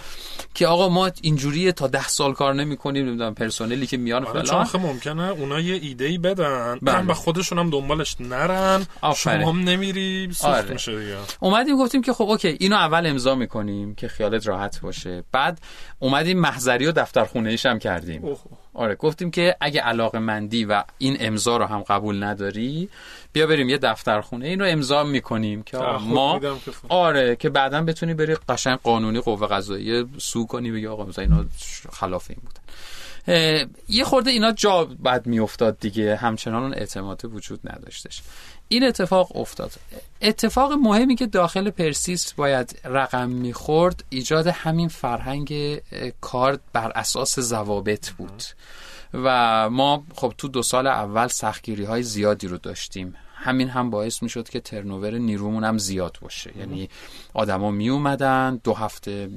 [0.55, 4.67] که آقا ما اینجوری تا ده سال کار نمی‌کنیم نمی‌دونم پرسنلی که میان آره فلان
[4.67, 7.07] چون ممکنه اونا یه ایده ای بدن بله.
[7.07, 9.39] و خودشون هم دنبالش نرن آفره.
[9.39, 10.73] شما هم نمیری سوخت آره.
[10.73, 15.25] میشه دیگه اومدیم گفتیم که خب اوکی اینو اول امضا می‌کنیم که خیالت راحت باشه
[15.33, 15.61] بعد
[15.99, 18.39] اومدیم محضری و دفترخونه ایش هم کردیم اوه.
[18.79, 22.89] آره گفتیم که اگه علاقه مندی و این امضا رو هم قبول نداری
[23.33, 24.47] بیا بریم یه دفترخونه.
[24.47, 26.41] این رو امضا می‌کنیم که ما
[26.89, 31.45] آره که بعدا بتونی بری قشنگ قانونی قوه قضاییه سو کنی بگی آقا مثلا اینا
[31.93, 32.61] خلاف این بودن.
[33.89, 36.17] یه خورده اینا جا بد میافتاد دیگه.
[36.17, 38.23] همچنان اون اعتماد وجود نداشتش.
[38.69, 39.73] این اتفاق افتاد.
[40.23, 45.81] اتفاق مهمی که داخل پرسیس باید رقم می‌خورد ایجاد همین فرهنگ
[46.21, 48.43] کار بر اساس ضوابط بود.
[49.15, 53.15] و ما خب تو دو سال اول سختگیری های زیادی رو داشتیم.
[53.41, 56.59] همین هم باعث می شد که ترنوور نیرومون هم زیاد باشه.
[56.59, 56.89] یعنی
[57.35, 59.29] آدما می اومدن دو هفته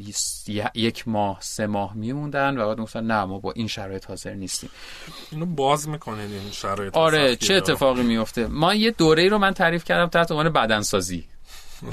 [0.75, 4.33] یک ماه سه ماه می موندن و بعد گفتن نه ما با این شرایط حاضر
[4.33, 4.69] نیستیم.
[5.31, 9.83] اینو باز می‌کنه این شرایط آره چه اتفاقی میفته ما یه دوره رو من تعریف
[9.83, 11.25] کردم تحت عنوان بدنسازی.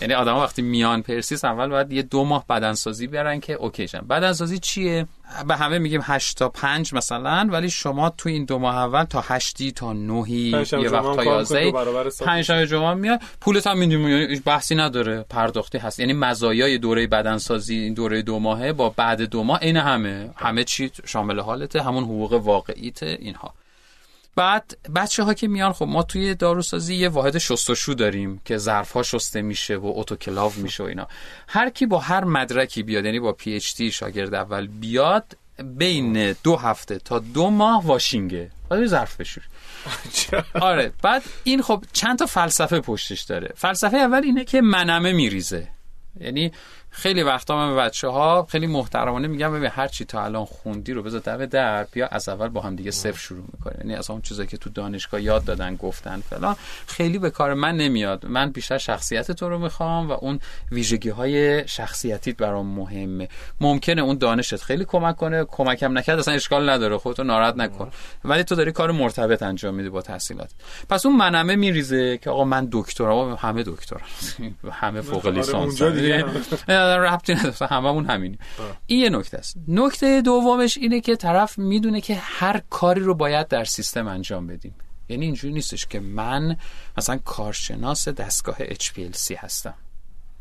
[0.00, 4.58] یعنی آدم وقتی میان پرسیس اول باید یه دو ماه بدنسازی بیارن که اوکیشن بدنسازی
[4.58, 5.06] چیه؟
[5.48, 9.24] به همه میگیم 8 تا 5 مثلا ولی شما تو این دو ماه اول تا
[9.28, 11.72] 8 تا 9 یه وقت تا 11
[12.24, 15.24] 5 شنبه جمعه میاد پولت هم میدیم بحثی نداره.
[15.30, 16.00] پرداختی هست.
[16.00, 20.30] یعنی مزایای دوره بدنسازی این دوره دو ماهه با بعد دو ماه این همه.
[20.36, 21.82] همه چی شامل حالته.
[21.82, 23.54] همون حقوق واقعیت اینها.
[24.38, 28.92] بعد بچه ها که میان خب ما توی داروسازی یه واحد شستشو داریم که ظرف
[28.92, 31.08] ها شسته میشه و اتوکلاو میشه و اینا.
[31.48, 36.32] هر کی با هر مدرکی بیاد یعنی با پی اچ دی شاگرد اول بیاد بین
[36.32, 38.50] دو هفته تا دو ماه واشینگه.
[38.68, 39.46] بعد ظرف بشوری
[40.60, 40.92] آره.
[41.02, 43.52] بعد این خب چند تا فلسفه پشتش داره.
[43.56, 45.68] فلسفه اول اینه که منمه میریزه.
[46.20, 46.52] یعنی
[46.98, 50.92] خیلی وقتا من به بچه ها خیلی محترمانه میگم ببین هر چی تا الان خوندی
[50.92, 54.10] رو بذار دم در بیا از اول با هم دیگه صفر شروع می‌کنه یعنی از
[54.10, 56.56] اون چیزایی که تو دانشگاه یاد دادن گفتن فلان
[56.86, 58.26] خیلی به کار من نمیاد.
[58.26, 60.40] من بیشتر شخصیت تو رو می‌خوام و اون
[60.72, 63.28] ویژگی های شخصیتیت برام مهمه.
[63.60, 67.90] ممکنه اون دانشت خیلی کمک کنه کمکم نکرد اصلا اشکال نداره خودتو ناراحت نکن.
[68.24, 70.50] ولی تو داری کار مرتبط انجام میدی با تحصیلات.
[70.88, 74.00] پس اون منمه میریزه که آقا من دکترا همه دکترا
[74.72, 75.82] همه فوق آره، لیسانس
[76.96, 77.66] دیگه ربطی نداره.
[77.76, 78.38] هممون همینی
[78.86, 79.56] این یه نکته است.
[79.68, 84.74] نکته دومش اینه که طرف می‌دونه که هر کاری رو باید در سیستم انجام بدیم.
[85.08, 86.56] یعنی اینجوری نیستش که من
[86.98, 89.74] مثلا کارشناس دستگاه HPLC هستم.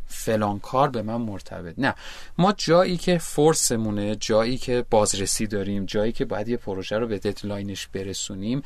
[0.07, 1.75] فلان کار به من مرتبط.
[1.77, 1.95] نه.
[2.37, 7.19] ما جایی که فورسمونه جایی که بازرسی داریم جایی که باید یه پروژه رو به
[7.19, 8.61] ددلاینش برسونیم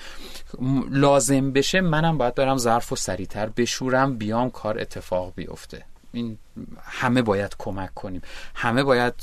[0.90, 5.86] لازم بشه منم باید برم ظرف و سریعتر بشورم بیام کار اتفاق بیفته.
[6.14, 6.38] این
[6.84, 8.22] همه باید کمک کنیم.
[8.56, 9.14] همه باید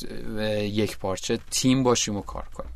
[0.63, 2.73] یک پارچه تیم باشیم و کار کنیم.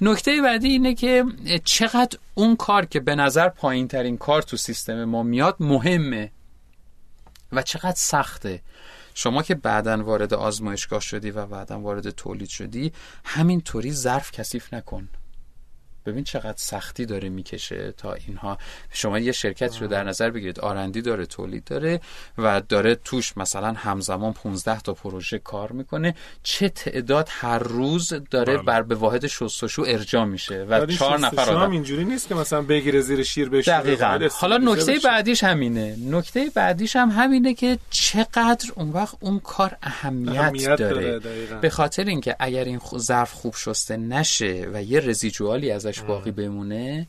[0.00, 1.24] نکته بعدی اینه که
[1.64, 6.30] چقدر اون کار که به نظر پایین ترین کار تو سیستم ما میاد مهمه
[7.52, 8.62] و چقدر سخته.
[9.14, 12.92] شما که بعدا وارد آزمایشگاه شدی و بعدا وارد تولید شدی
[13.24, 15.08] همینطوری ظرف کثیف نکن.
[16.08, 18.58] ببین چقدر سختی داره می‌کشه تا اینها.
[18.92, 20.60] شما یه شرکتی رو در نظر بگیرید.
[20.60, 22.00] آرندی داره تولید داره
[22.38, 26.14] و داره توش مثلا همزمان 15 تا پروژه کار می‌کنه.
[26.42, 28.62] چه تعداد هر روز داره بله.
[28.62, 33.00] بر به واحد شستشو ارجاع میشه و چهار نفر آدم اینجوری نیست که مثلا بگیره
[33.00, 34.28] زیر شیر بشه دقیقا.
[34.32, 35.96] حالا نکته بعدیش همینه.
[36.10, 41.46] نکته بعدیش هم همینه که چقدر اون وقت اون کار اهمیت, اهمیت داره, داره،.
[41.60, 47.06] به خاطر اینکه اگر این ظرف خوب شسته نشه و یه رزیجوالی ازش باقی بمونه.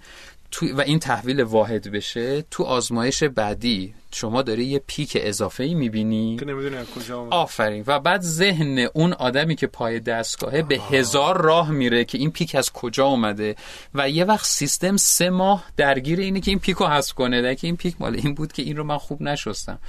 [0.52, 3.94] تو و این تحویل واحد بشه تو آزمایش بعدی.
[4.12, 6.38] شما داری یه peak اضافه ای می‌بینی.
[6.40, 7.34] که نمی‌دونی از کجا اومد.
[7.34, 7.84] آفرین.
[7.88, 12.56] و بعد ذهن اون آدمی که پای دستگاهه به هزار راه میره که این peak
[12.56, 13.56] از کجا اومده.
[13.94, 17.42] و یه وقت سیستم سه ماه درگیر اینه که این peak رو حذف کنه.
[17.42, 19.80] در که این peak مال این بود که این رو من خوب نشستم.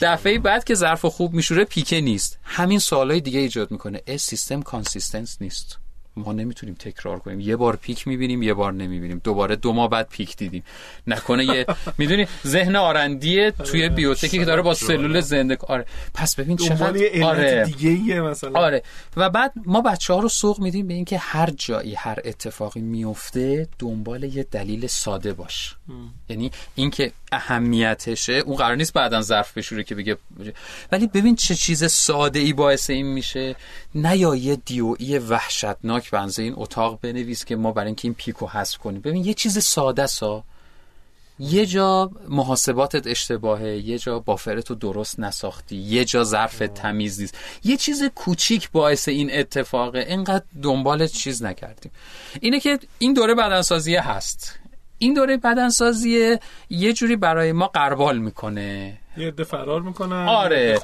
[0.00, 2.38] دفعه بعد که ظرف خوب میشوره peak ه نیست.
[2.44, 4.00] همین سوالای دیگه ایجاد می‌کنه.
[4.06, 5.78] اه سیستم consistence نیست.
[6.16, 7.40] ما نمی‌تونیم تکرار کنیم.
[7.40, 9.20] یه بار پیک می‌بینیم یه بار نمی‌بینیم.
[9.24, 10.64] دوباره دو ماه بعد پیک دیدیم.
[11.06, 11.66] نکنه یه
[11.98, 17.64] می‌دونی ذهن آرندیه توی بیوتکی که داره با سلول زنده آره پس ببین چقدر آره.
[17.64, 18.60] دیگه ایه مثلا.
[18.60, 18.82] آره.
[19.16, 23.68] و بعد ما بچه ها رو سوق میدیم به اینکه هر جایی هر اتفاقی میفته
[23.78, 25.74] دنبال یه دلیل ساده باش.
[26.28, 30.16] یعنی اینکه اهمیتشه اون قرار نیست بعدا ظرف بشوره که بگه
[30.92, 33.56] ولی ببین چه چیز ساده ای باعث این میشه.
[33.94, 38.46] نه یا یه دیوئی وحشتناک بنزه این اتاق بنویس که ما برای اینکه این پیکو
[38.46, 39.00] حذف کنیم.
[39.00, 40.44] ببین یه چیز ساده سا.
[41.38, 47.38] یه جا محاسباتت اشتباهه یه جا بافرتو درست نساختی یه جا ظرف تمیز نیست.
[47.64, 49.98] یه چیز کوچیک باعث این اتفاقه.
[49.98, 51.92] اینقدر دنبال چیز نکردیم.
[52.40, 54.58] اینه که این دوره بدنسازی هست.
[55.04, 56.36] این دوره بدنسازی
[56.70, 58.98] یه جوری برای ما قربال می‌کنه.
[59.16, 60.80] یه عده فرار می‌کنن آره.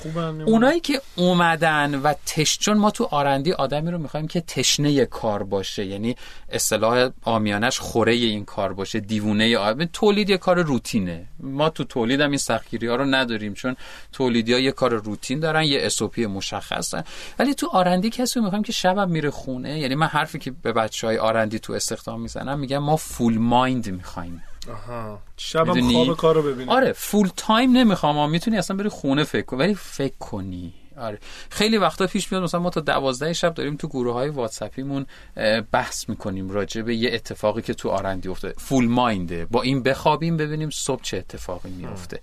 [0.47, 5.43] اونایی که اومدن و تش چون ما تو آرندی آدمی رو می‌خوایم که تشنه کار
[5.43, 6.17] باشه یعنی
[6.49, 11.27] اصطلاح آمیانش خوره این کار باشه دیوونه آدم تولید یه کار روتینه.
[11.41, 13.77] ما تو تولید هم این سختگیری ها رو نداریم چون
[14.13, 17.05] تولیدی ها یه کار روتین دارن یه اسوپی مشخص دارن
[17.39, 20.73] ولی تو آرندی کسی رو می‌خوایم که شبم میره خونه یعنی من حرفی که به
[20.73, 24.43] بچه های آرندی تو استخدام می‌زنم میگم ما فول مایند می‌خوایم.
[24.69, 25.19] آها.
[25.37, 29.61] شبم؟ خواب کار رو ببینیم آره full time نمی‌خوام می‌تونی اصلا بری خونه فکر کنی
[29.61, 30.75] ولی فکر کنی.
[31.01, 31.19] آره.
[31.51, 35.61] خیلی وقتا پیش میاد مثلا ما تا دوازده شب داریم تو گروه های واتساپیمون اه،
[35.61, 38.55] بحث می‌کنیم راجع به یه اتفاقی که تو R&D افتاده.
[38.59, 42.21] full mind ه با این بخوابیم ببینیم صبح چه اتفاقی میفته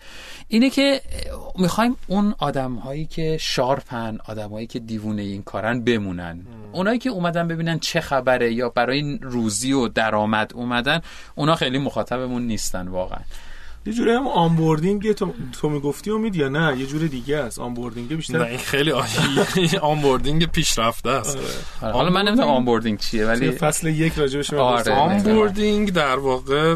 [0.47, 1.01] اینه که
[1.55, 6.39] می‌خوایم اون آدم هایی که sharp ن آدم هایی که دیوونه این کارن بمونن.
[6.71, 11.01] اونایی که اومدن ببینن چه خبره یا برای روزی و درآمد اومدن
[11.35, 13.19] اونا خیلی مخاطبمون نیستن واقعا.
[13.87, 17.59] یه جوری هم onboarding تو تو می‌گفتی امید یا نه؟ یه جور دیگه است.
[17.59, 21.37] onboarding نه بیشتر این خیلی عالی onboarding پیشرفته است.
[21.81, 24.93] آره، حالا من نمی‌دونم onboarding چیه ولی فصل یک راجبش آره.
[24.93, 26.75] onboarding در واقع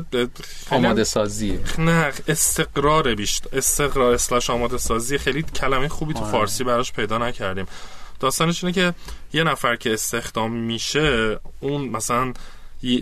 [0.70, 6.32] آماده سازی نه استقرار بیشتر استقرار slash آماده سازی خیلی کلمه خوبی تو آره.
[6.32, 7.66] فارسی براش پیدا نکردیم.
[8.20, 8.94] داستانش اینه که
[9.34, 12.34] یه نفر که استخدام میشه اون مثلا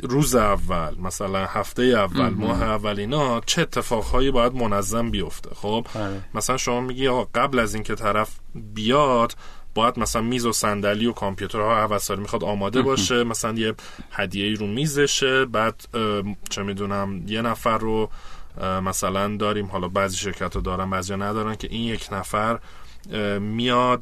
[0.04, 6.22] روز اول مثلا هفته اول ماه اول اینا چه اتفاقهایی باید منظم بیفته؟ خب؟ آره.
[6.34, 8.30] مثلا شما میگی آقا قبل از اینکه طرف
[8.74, 9.36] بیاد
[9.75, 13.73] باید مثلا میز و صندلی و کامپیوترها وسایل می‌خواد آماده باشه مثلا یه
[14.12, 15.88] هدیه رو میزشه بعد
[16.50, 18.10] چه می‌دونم یه نفر رو
[18.84, 22.60] مثلا داریم حالا بعضی شرکت رو دارن بعضی ندارن که این یک نفر
[23.39, 24.00] میاد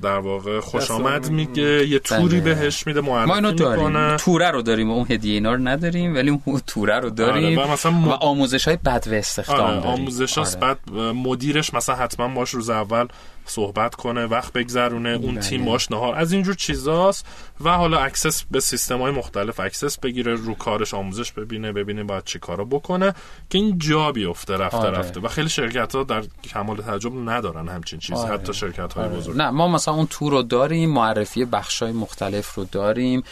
[0.00, 1.30] در واقع خوش آمد.
[1.30, 2.54] میگه یه توری بله.
[2.54, 6.14] بهش میده ما اینو معرفی داریم می‌کنه توره رو داریم اون هدیه اینا رو نداریم
[6.14, 9.74] ولی اون توره رو داریم آره، و مثلا م- و آموزش های بدو استخدام آره
[9.74, 10.56] داریم آموزش آره.
[10.56, 13.06] بعد مدیرش مثلا حتما باش روز اول
[13.46, 15.40] صحبت کنه وقت بگذرونه اون بله.
[15.40, 17.26] تیم باش نهار از اینجور چیزاست
[17.60, 22.24] و حالا access به سیستم های مختلف access بگیره رو کارش آموزش ببینه ببینه باید
[22.24, 23.14] چی کارا بکنه
[23.50, 24.98] که این جا بیفته رفته آره.
[24.98, 28.34] رفته و خیلی شرکت ها در کمال تعجب ندارن همچین چیزی آره.
[28.34, 29.16] حتی شرکت های آره.
[29.16, 33.22] بزرگ نه ما مثلا اون تور رو داریم معرفی بخش های مختلف رو داریم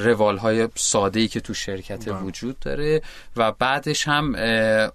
[0.00, 2.18] روال های ساده ای که تو شرکت بله.
[2.18, 3.02] وجود داره
[3.36, 4.34] و بعدش هم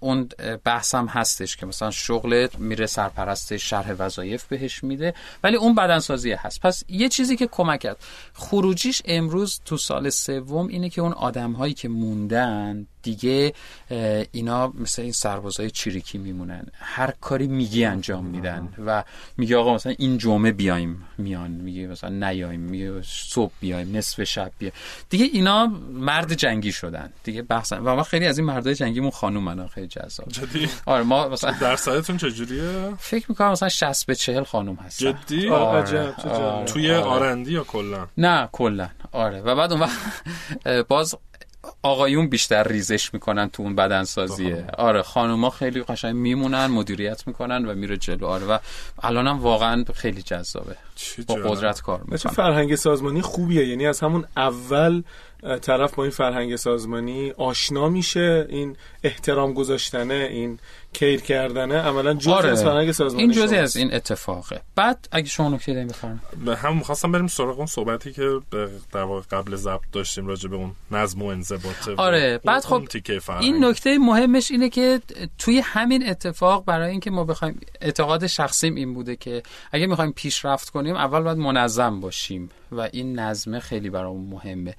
[0.00, 0.28] اون
[0.64, 5.14] بحث هم هستش که مثلا شغلت میره سرپرست شرح وظایف بهش میده
[5.44, 7.96] ولی اون بدنسازی هست پس یه چیزی که کمک کرد
[8.34, 13.52] خروجیش امروز تو سال سوم اینه که اون آدم هایی که موندن دیگه
[14.32, 16.66] اینا مثل این سربازای چریکی میمونن.
[16.74, 19.04] هر کاری میگی انجام میدن و
[19.36, 24.52] میگه آقا مثلا این جمعه بیایم میان میگه مثلا نیایم میگه صبح بیایم نصف شب
[24.58, 24.74] بیایم.
[25.10, 27.12] دیگه اینا مرد جنگی شدن.
[27.24, 30.28] دیگه بحثن و ما خیلی از این مردای جنگیمون خانومن خیلی جذاب.
[30.28, 35.12] جدی؟ آره ما مثلا درصدتون چجوریه؟ فکر می‌کنم مثلا 60 به 40 خانوم هستن.
[35.12, 36.14] جدی؟ آه، آره، عجب،.
[36.30, 37.04] آره، توی آره.
[37.04, 38.88] آرندی یا کلا؟ نه کلا.
[39.12, 39.40] آره.
[39.40, 39.98] و بعد اون وقت
[40.88, 41.14] باز
[41.82, 44.64] آقایون بیشتر ریزش می‌کنن تو اون بدنسازیه.
[44.78, 48.26] آره خانوما خیلی قشنگ میمونن مدیریت می‌کنن و میره جلو.
[48.26, 48.58] آره و
[49.02, 50.76] الانم واقعا خیلی جذابه.
[51.26, 51.34] با.
[51.34, 52.32] قدرت کار چه می‌کنن.
[52.32, 53.66] فرهنگ سازمانی خوبیه.
[53.66, 55.02] یعنی از همون اول
[55.62, 60.58] طرف با این فرهنگ سازمانی آشنا میشه این احترام گذاشتنه این
[60.92, 62.50] کیر کردنه عملا جزء آره.
[62.50, 63.62] از فرهنگ سازمانی این جزی شماست.
[63.62, 67.66] از این اتفاقه بعد اگه شما نکته دارین بفرمایید به هم می‌خواستم بریم سراغ اون
[67.66, 68.40] صحبتی که
[68.92, 72.82] در واقع قبل ضبط داشتیم راجع به اون نظم و انضباطه و آره، بعد خب.
[73.40, 75.00] این نکته مهمش اینه که
[75.38, 80.70] توی همین اتفاق برای اینکه ما بخوایم اعتقاد شخصیم این بوده که اگه می‌خوایم پیشرفت
[80.70, 84.74] کنیم اول باید منظم باشیم و این نظمه خیلی برامون مهمه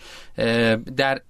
[0.98, 1.22] در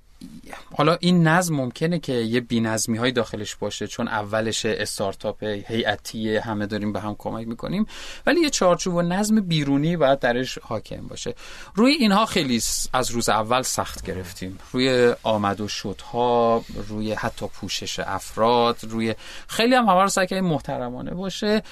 [0.75, 6.65] حالا این نظم ممکنه که یه بینظمی های داخلش باشه چون اولش استارتاپ هیئتی همه
[6.65, 7.85] داریم به هم کمک می‌کنیم
[8.25, 11.35] ولی یه چارچوب و نظم بیرونی باید درش حاکم باشه.
[11.75, 12.61] روی اینها خیلی
[12.93, 14.59] از روز اول سخت گرفتیم.
[14.71, 19.15] روی آمد و شدها روی حتی پوشش افراد روی
[19.47, 21.63] خیلی هم همه رو سعی محترمانه باشه.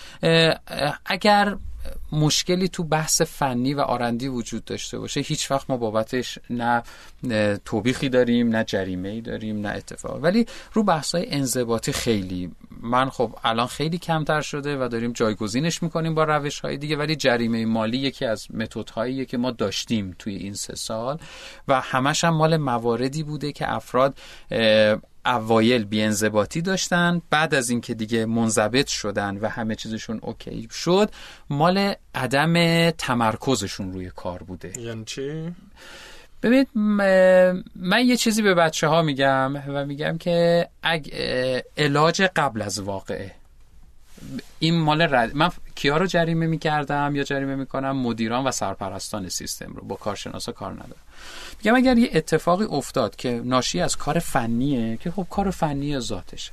[1.06, 1.56] اگر
[2.12, 5.20] مشکلی تو بحث فنی و آرندی وجود داشته باشه.
[5.20, 6.84] هیچ وقت ما بابتش نه
[7.66, 10.24] توبیخی داریم نه جریمه ای داریم نه اتفاق.
[10.24, 12.52] ولی رو بحث های انضباطی خیلی
[12.82, 17.16] من خب الان خیلی کمتر شده و داریم جایگزینش می‌کنیم با روش های دیگه ولی
[17.16, 21.18] جریمه مالی یکی از متد هاییه که ما داشتیم توی این سه سال
[21.68, 24.18] و همش هم مال مواردی بوده که افراد
[25.26, 31.12] اوایل بیانضباطی داشتن بعد از اینکه دیگه منضبط شدن و همه چیزشون اوکی شد
[31.50, 35.56] مال عدم تمرکزشون روی کار بوده یعنی چی؟
[36.44, 36.68] ببینید
[37.76, 40.68] من یه چیزی به بچه ها میگم و میگم که
[41.78, 43.39] علاج قبل از واقعه
[44.60, 45.36] این مال رد...
[45.36, 49.86] من کیا رو جریمه می‌کردم یا جریمه می‌کنم؟ مدیران و سرپرستان سیستم رو.
[49.86, 51.02] با کارشناسا کار ندارم.
[51.58, 56.52] میگم اگر یه اتفاقی افتاد که ناشی از کار فنیه که خب کار فنی ذاتشه.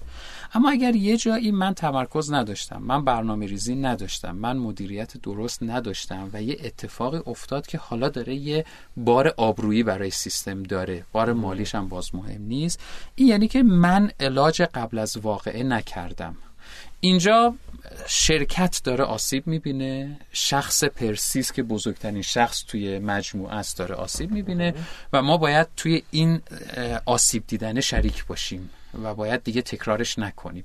[0.55, 6.31] اما اگر یه جایی من تمرکز نداشتم من برنامه ریزی نداشتم من مدیریت درست نداشتم
[6.33, 8.65] و یه اتفاقی افتاد که حالا داره یه
[8.97, 12.81] بار آبرویی برای سیستم داره بار مالیش هم باز مهم نیست.
[13.15, 16.37] این یعنی که من علاج قبل از واقعه نکردم.
[17.07, 17.55] اینجا
[18.07, 24.75] شرکت داره آسیب می‌بینه شخص پرسیس که بزرگترین شخص توی مجموعه است داره آسیب می‌بینه
[25.13, 26.43] و ما باید توی این
[27.05, 28.71] آسیب دیدن شریک باشیم
[29.03, 30.65] و باید دیگه تکرارش نکنیم.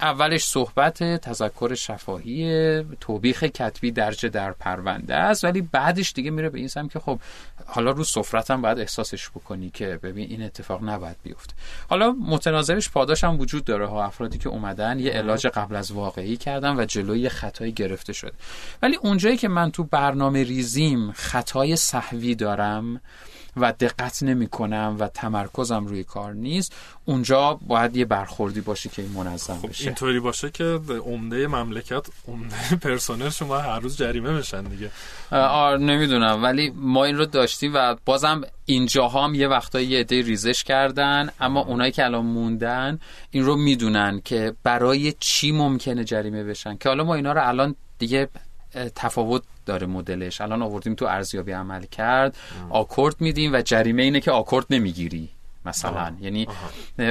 [0.00, 6.58] اولش صحبت تذکر شفاهی توبیخ کتبی درجه در پرونده است ولی بعدش دیگه میره به
[6.58, 7.18] این سمت که خب
[7.66, 11.54] حالا رو سفرت هم باید احساسش بکنی که ببین این اتفاق نباید بیفته
[11.88, 16.36] حالا متناظرش پاداش هم وجود داره ها افرادی که اومدن یه علاج قبل از واقعی
[16.36, 18.32] کردن و جلوی خطایی گرفته شده.
[18.82, 23.00] ولی اونجایی که من تو برنامه ریزیم خطای صحوی دارم
[23.56, 26.74] و دقت نمی کنم و تمرکزم روی کار نیست
[27.04, 29.84] اونجا باید یه برخوردی باشه که منظم خب بشه.
[29.84, 34.90] اینطوری باشه که عمده مملکت عمده پرسنل شما هر روز جریمه بشن دیگه.
[35.32, 40.22] آره نمی‌دونم ولی ما این رو داشتیم و بازم اینجا هم یه وقتایی یه عده
[40.22, 42.98] ریزش کردن اما اونایی که الان موندن
[43.30, 47.74] این رو می‌دونن که برای چی ممکنه جریمه بشن که حالا ما اینا رو الان
[47.98, 48.28] دیگه
[48.94, 50.40] تفاوت داره مدلش.
[50.40, 52.36] الان آوردیم تو ارزیابی عمل کرد.
[52.70, 55.28] آکورد میدیم و جریمه اینه که آکورد نمی‌گیری
[55.66, 56.12] مثلا.
[56.20, 56.46] یعنی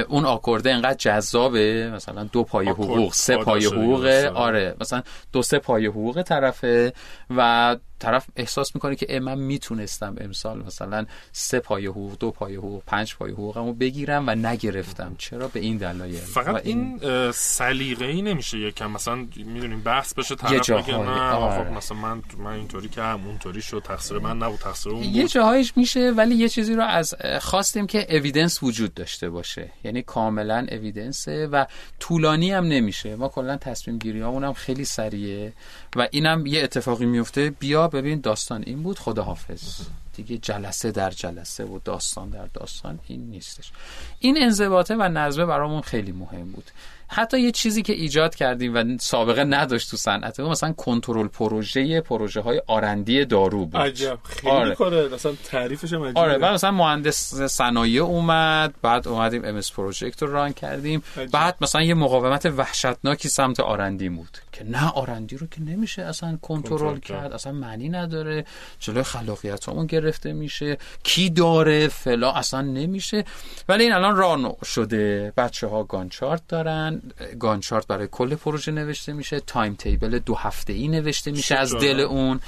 [0.08, 4.76] اون آکورده انقدر جذابه مثلا دو پای حقوق سه پای حقوق آره.
[4.80, 5.02] مثلا
[5.32, 6.92] دو سه پای حقوق طرفه
[7.36, 12.82] و طرف احساس می‌کنه که من می‌تونستم امسال مثلا سه پای حقوق دو پای حقوق
[12.86, 15.14] پنج پای حقوقمو بگیرم و نگرفتم.
[15.18, 16.20] چرا؟ به این دلایل.
[16.20, 17.00] فقط این
[17.32, 18.90] سلیقه ای نمیشه یکم.
[18.90, 21.64] مثلا می‌دونیم بحث بشه طرف بگه نه آره.
[21.64, 25.16] خب مثلا من من اینطوری که اونطوری شد تقصیر من نبود تقصیر اون بود.
[25.16, 29.70] یه جاهایش میشه ولی یه چیزی رو از خواستیم که اویدنس وجود داشته باشه.
[29.84, 31.64] یعنی کاملا اویدنسه و
[32.00, 33.16] طولانی هم نمیشه.
[33.16, 35.52] ما کلا تصمیم گیری هم خیلی سریعه.
[35.96, 37.50] و اینم یه اتفاقی میفته.
[37.50, 38.62] بیا ببین داستان.
[38.66, 39.80] این بود خداحافظ.
[40.16, 43.72] دیگه جلسه در جلسه و داستان در داستان این نیستش.
[44.18, 46.70] این انضباطه و نظمه برامون خیلی مهم بود.
[47.08, 52.40] حتی یه چیزی که ایجاد کردیم و سابقه نداشت تو صنعت مثلا کنترل پروژه پروژه
[52.40, 53.76] های R&D دارو بود.
[53.76, 54.18] عجب.
[54.24, 54.74] خیلی آره.
[54.74, 55.08] کاره.
[55.08, 56.38] مثلا تعریفش هم آره.
[56.38, 61.02] بعد مثلا مهندس صنایع اومد بعد اومدیم MS Project رو run کردیم.
[61.16, 61.30] عجب.
[61.30, 66.38] بعد مثلا یه مقاومت وحشتناکی سمت R&D بود که نه R&D رو که نمیشه اصلا
[66.42, 68.44] کنترل کرد اصلا معنی نداره
[68.78, 73.24] جلوی خلاقیتمون گرفته میشه کی داره فلا اصلا نمیشه.
[73.68, 75.32] ولی این الان run شده.
[75.36, 77.02] بچه ها Gantt chart دارن
[77.40, 82.00] Gantt chart برای کل پروژه نوشته میشه timetable دو هفته ای نوشته میشه از دل
[82.00, 82.40] اون.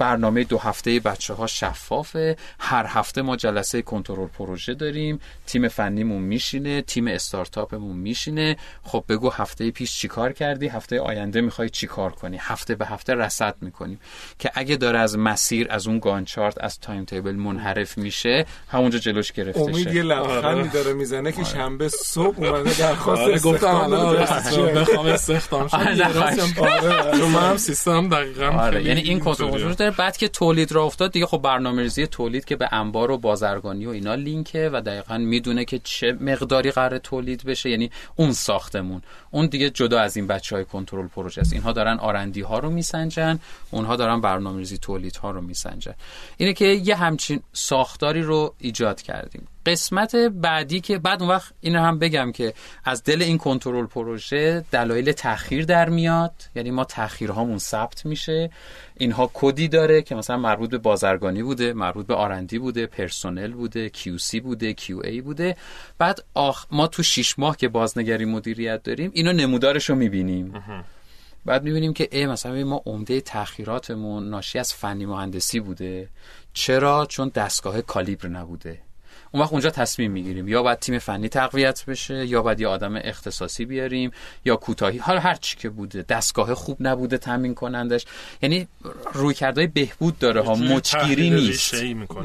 [0.00, 2.36] برنامه دو هفته بچه ها شفافه.
[2.58, 5.20] هر هفته ما جلسه کنترل پروژه داریم.
[5.46, 8.56] تیم فنیمون میشینه تیم استارتاپمون میشینه.
[8.82, 13.54] خب بگو هفته پیش چیکار کردی؟ هفته آینده می‌خوای چیکار کنی؟ هفته به هفته رصد
[13.60, 14.00] می‌کنیم.
[14.38, 19.32] که اگه داره از مسیر از اون Gantt chart از timetable منحرف میشه همونجا جلوش
[19.32, 19.94] گرفته می‌شه.
[19.94, 23.90] یه لبخندی داره می‌زنه که شنبه صبح اومده درخواست آره گفتم
[24.74, 25.76] بخوام استخدام شم.
[25.76, 31.12] آره، آره چون منم سیستم دقیقاً آره یعنی این کنترل بعد که تولید را افتاد
[31.12, 35.64] دیگه خب برنامه‌ریزی تولید که به انبار و بازرگانی و اینا لینکه و دقیقا می‌دونه
[35.64, 39.02] که چه مقداری قرار تولید بشه یعنی اون ساختمون.
[39.30, 41.52] اون دیگه جدا از این بچه های کنترل پروژه است.
[41.52, 43.38] اینها دارن آرندی ها رو میسنجن
[43.70, 45.94] اونها دارن برنامه‌ریزی تولید ها رو میسنجن.
[46.36, 49.48] اینه که یه همچین ساختاری رو ایجاد کردیم.
[49.70, 52.54] قسمت بعدی که بعد اون وقت اینو هم بگم که
[52.84, 56.32] از دل این کنترل پروژه دلایل تاخیر در میاد.
[56.54, 58.50] یعنی ما تاخیرهامون ثبت میشه.
[58.96, 63.88] اینها کدی داره که مثلا مربوط به بازرگانی بوده مربوط به آرندی بوده پرسنل بوده
[63.88, 65.56] QC بوده QA بوده.
[65.98, 70.54] بعد آخ ما تو شیش ماه که بازنگری مدیریت داریم اینو نمودارش رو می‌بینیم
[71.44, 76.08] بعد می‌بینیم که ای مثلا ما عمده تاخیراتمون ناشی از فنی مهندسی بوده.
[76.52, 78.89] چرا؟ چون دستگاه کالیبر نبوده.
[79.32, 80.48] اون وقت اونجا تصمیم می‌گیریم.
[80.48, 84.10] یا باید تیم فنی تقویت بشه یا باید یه آدم اختصاصی بیاریم
[84.44, 84.98] یا کوتاهی.
[84.98, 86.04] حالا هر چی که بوده.
[86.08, 88.06] دستگاه خوب نبوده تامین کنندش.
[88.42, 88.68] یعنی
[89.12, 90.54] رویکردهای بهبود داره ها.
[90.54, 91.74] مچگیری نیست.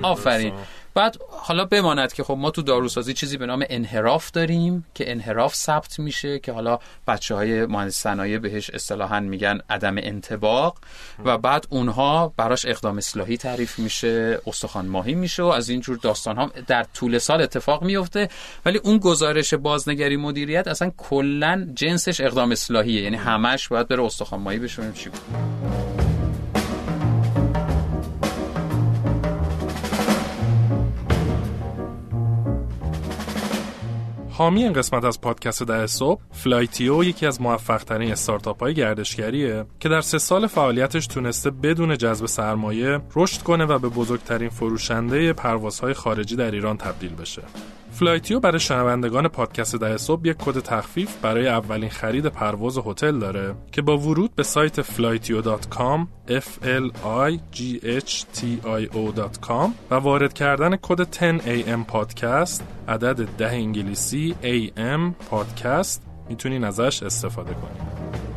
[0.01, 0.53] آفرین.
[0.95, 5.55] بعد حالا بماند که خب ما تو داروسازی چیزی به نام انحراف داریم که انحراف
[5.55, 10.77] ثبت میشه که حالا بچه های مهندس صنایع بهش اصطلاحا میگن عدم انتباق
[11.25, 16.35] و بعد اونها براش اقدام اصلاحی تعریف میشه استخوان ماهی میشه و از اینجور داستان
[16.35, 18.29] ها در طول سال اتفاق میفته
[18.65, 24.41] ولی اون گزارش بازنگری مدیریت اصلا کلا جنسش اقدام اصلاحیه یعنی همش باید بره استخوان
[24.41, 25.64] ماهی بشه چی بود.
[34.37, 39.65] حامی این قسمت از پادکست ده صبح Flightio یکی از موفق ترین استارتاپ های گردشگریه
[39.79, 45.33] که در سه سال فعالیتش تونسته بدون جذب سرمایه رشد کنه و به بزرگترین فروشنده
[45.33, 47.41] پروازهای خارجی در ایران تبدیل بشه.
[47.95, 53.55] Flightio برای شنوندگان پادکست ده صبح یک کد تخفیف برای اولین خرید پرواز هتل داره
[53.71, 56.91] که با ورود به سایت flightio.com f l
[57.27, 64.35] i g h t i o.com و وارد کردن کد 10am پادکست عدد ده انگلیسی
[64.75, 68.34] am پادکست می‌تونین ازش استفاده کنید.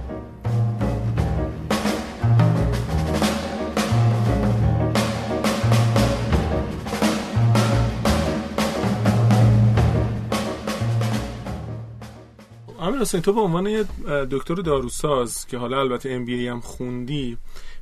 [12.88, 13.84] امیر حسین تو به عنوان یه
[14.30, 17.38] دکتر داروساز که حالا البته ام بی ای هم خوندی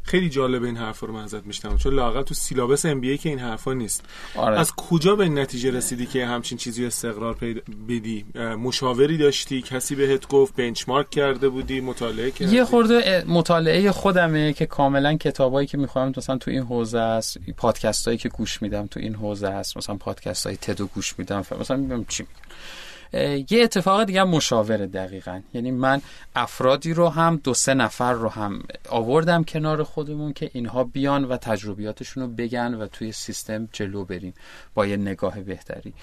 [0.07, 3.29] خیلی جالب این حرف رو من ازت میشتم چون لاقل تو سیلابس ام بی که
[3.29, 4.05] این حرفا نیست.
[4.37, 4.59] آره.
[4.59, 8.25] از کجا به این نتیجه رسیدی که همچین چیزی استقرار پیدا بدی؟
[8.59, 14.67] مشاوری داشتی؟ کسی بهت گفت بنچمارک کرده بودی؟ مطالعه کردی؟ یه خورده مطالعه خودمه که
[14.67, 19.01] کاملا کتابایی که می‌خوام مثلا تو این حوزه است پادکست هایی که گوش میدم تو
[19.01, 22.46] این حوزه است مثلا پادکست های تدو گوش میدم مثلا میگم چی میگم.
[23.51, 25.41] یه اتفاق دیگه مشاوره دقیقا.
[25.55, 26.03] یعنی من
[26.37, 31.37] افرادی رو هم دو سه نفر رو هم آوردم کنار خودمون که اینها بیان و
[31.37, 34.35] تجربیاتشون رو بگن و توی سیستم جلو بریم
[34.75, 35.95] با یه نگاه بهتری.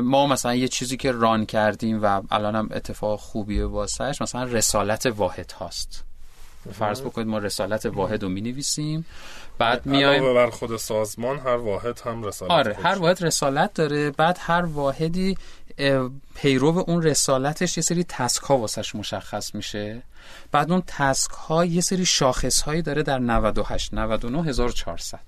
[0.00, 5.06] ما مثلا یه چیزی که ران کردیم و الان هم اتفاق خوبیه واسهش مثلا رسالت
[5.06, 6.04] واحد هاست.
[6.72, 9.06] فرض بکنید ما رسالت واحد رو می نویسیم
[9.58, 14.38] بعد میایم بر خود سازمان هر واحد هم رسالت آره هر واحد رسالت داره بعد
[14.40, 15.36] هر واحدی
[16.34, 20.02] پیرو اون رسالتش یه سری تسک ها واسش مشخص میشه.
[20.52, 25.20] بعد اون تسک ها یه سری شاخص هایی داره در 98 99 1400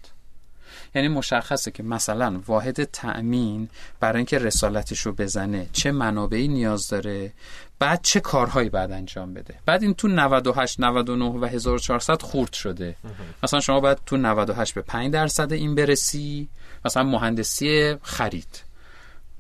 [0.95, 3.69] یعنی مشخصه که مثلا واحد تأمین
[4.01, 7.33] برای اینکه رسالتش رو بزنه چه منابعی نیاز داره
[7.79, 9.55] بعد چه کارهایی بعد انجام بده.
[9.67, 12.97] بعد این تو 98 99 و 1400 خورد شده.
[13.43, 16.49] مثلا شما باید تو 98 به 5 درصد این برسی
[16.85, 18.68] مثلا مهندسی خرید.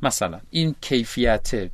[0.02, 1.70] مثلا این کیفیت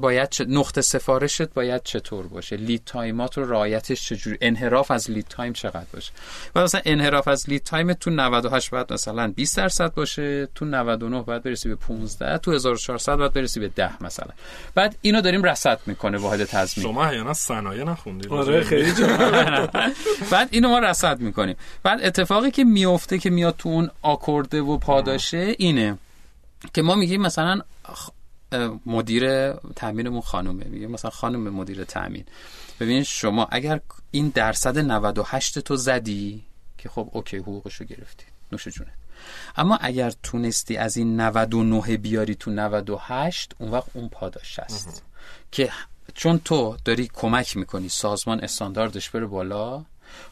[0.00, 5.10] باید چه نقطه سفارشت باید چطور باشه؟ lead time ات رو رعایتش چجوری انحراف از
[5.10, 6.12] lead time چقدر باشه؟
[6.54, 11.22] و مثلا انحراف از لید تایم تو 98 باید مثلا 20 درصد باشه تو 99
[11.22, 14.28] باید برسی به 15 تو 1400 باید برسی به 10 مثلا.
[14.74, 16.86] بعد اینو داریم رصد می‌کنه واحد تضمین.
[16.86, 18.32] شما احیانا صنایع نخوندید.
[18.32, 18.92] آره خیلی
[20.32, 21.56] بعد اینو ما رصد می‌کنیم.
[21.82, 25.98] بعد اتفاقی که میفته که میاد تو اون آکورده و پاداشه اینه.
[26.74, 27.60] که ما میگیم مثلا
[28.86, 30.64] مدیر تامینمون خانومه.
[30.64, 32.24] میگه مثلا خانم مدیر تامین
[32.80, 36.44] ببین شما اگر این درصد 98 تو زدی
[36.78, 38.24] که خب اوکی حقوقشو گرفتی.
[38.52, 38.90] نوش جونت.
[39.56, 45.02] اما اگر تونستی از این 99 بیاری تو 98 اون وقت اون پاداش هست
[45.52, 45.70] که
[46.14, 49.84] چون تو داری کمک می‌کنی سازمان استانداردش بره بالا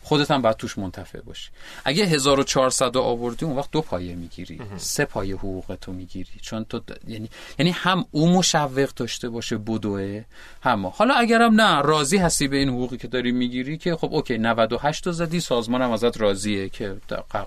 [0.03, 1.51] خودت هم باید توش منتفع باشی.
[1.85, 4.61] اگه 1400 آوردی اون وقت دو پایه می‌گیری.
[4.76, 6.31] سه پایه حقوق تو می‌گیری.
[6.43, 10.24] چون تو یعنی یعنی هم او مشوق داشته باشه بدوه
[10.62, 14.39] هم حالا اگرم نه راضی هستی به این حقوقی که داری می‌گیری که خب اوکی
[14.39, 16.97] 98 تا زدی سازمان هم ازت راضیه که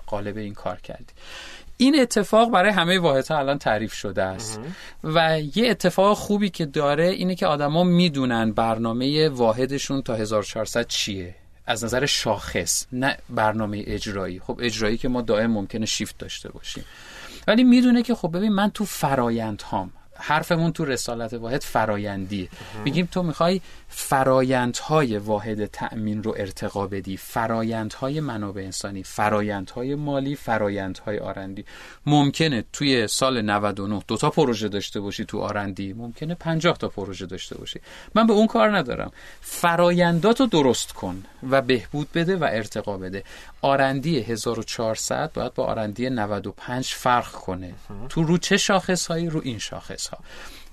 [0.06, 1.12] قالب این کار کردی.
[1.76, 4.60] این اتفاق برای همه واحدها الان تعریف شده است.
[5.04, 11.34] و یه اتفاق خوبی که داره اینه که آدما می‌دونن برنامه واحدشون تا 1400 چیه.
[11.66, 14.40] از نظر شاخص نه برنامه اجرایی.
[14.40, 16.84] خب اجرایی که ما دائم ممکنه شیفت داشته باشیم.
[17.46, 19.92] ولی می‌دونه که خب ببین من تو فرایند هام
[20.26, 22.48] حرفمون تو رسالت واحد فرایندیه
[22.84, 27.16] میگیم تو می‌خوای فرایندهای واحد تأمین رو ارتقا بدی.
[27.16, 31.64] فرایندهای منابع انسانی فرایندهای مالی فرایندهای آرندی.
[32.06, 35.92] ممکنه توی سال 99 دو تا پروژه داشته باشی تو آرندی.
[35.92, 37.80] ممکنه 50 تا پروژه داشته باشی.
[38.14, 39.12] من به اون کار ندارم.
[39.40, 43.24] فراینداتو درست کن و بهبود بده و ارتقا بده.
[43.64, 47.74] آرندی 1400 باید با آرندی 95 فرق کنه.
[48.08, 50.18] تو رو چه شاخص هایی رو این شاخص ها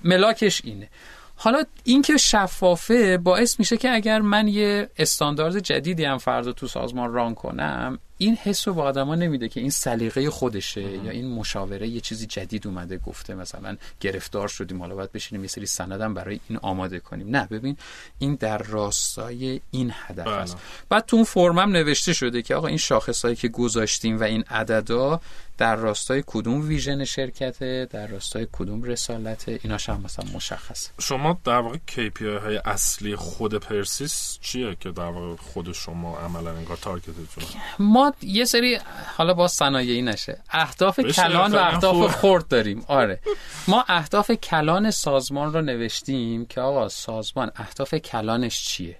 [0.03, 0.89] ملاکش اینه.
[1.35, 7.13] حالا اینکه شفافه باعث میشه که اگر من یه استاندارد جدیدی هم فردا تو سازمان
[7.13, 11.87] ران کنم این حس رو به آدما نمیده که این سلیقه خودشه یا این مشاوره
[11.87, 16.39] یه چیزی جدید اومده گفته مثلا گرفتار شدیم حالا باید بشینیم یه سری سندم برای
[16.49, 17.35] این آماده کنیم.
[17.35, 17.77] نه ببین
[18.19, 20.35] این در راستای این هدف بله.
[20.35, 20.57] است.
[20.89, 25.21] بعد تو اون فرمم نوشته شده که آقا این شاخصایی که گذاشتیم و این عددا
[25.61, 30.91] در راستای کدوم ویژن شرکته؟ در راستای کدوم رسالته ایناش هم مثلا مشخصه.
[30.99, 36.51] شما در واقع KPI های اصلی خود پرسیس چیه که در واقع خود شما عملا
[36.51, 37.43] انگار تارگتتون؟
[37.79, 38.79] ما یه سری
[39.17, 40.37] حالا با صنایعی نشه.
[40.49, 42.15] اهداف کلان و اهداف.
[42.15, 42.85] خرد داریم.
[42.87, 43.19] آره.
[43.67, 48.97] ما اهداف کلان سازمان رو نوشتیم که آقا سازمان اهداف کلانش چیه؟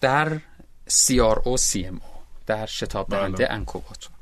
[0.00, 0.40] در
[0.90, 2.02] CRO CMO
[2.46, 3.54] در شتاب دهنده بله.
[3.54, 4.17] انکوباتور.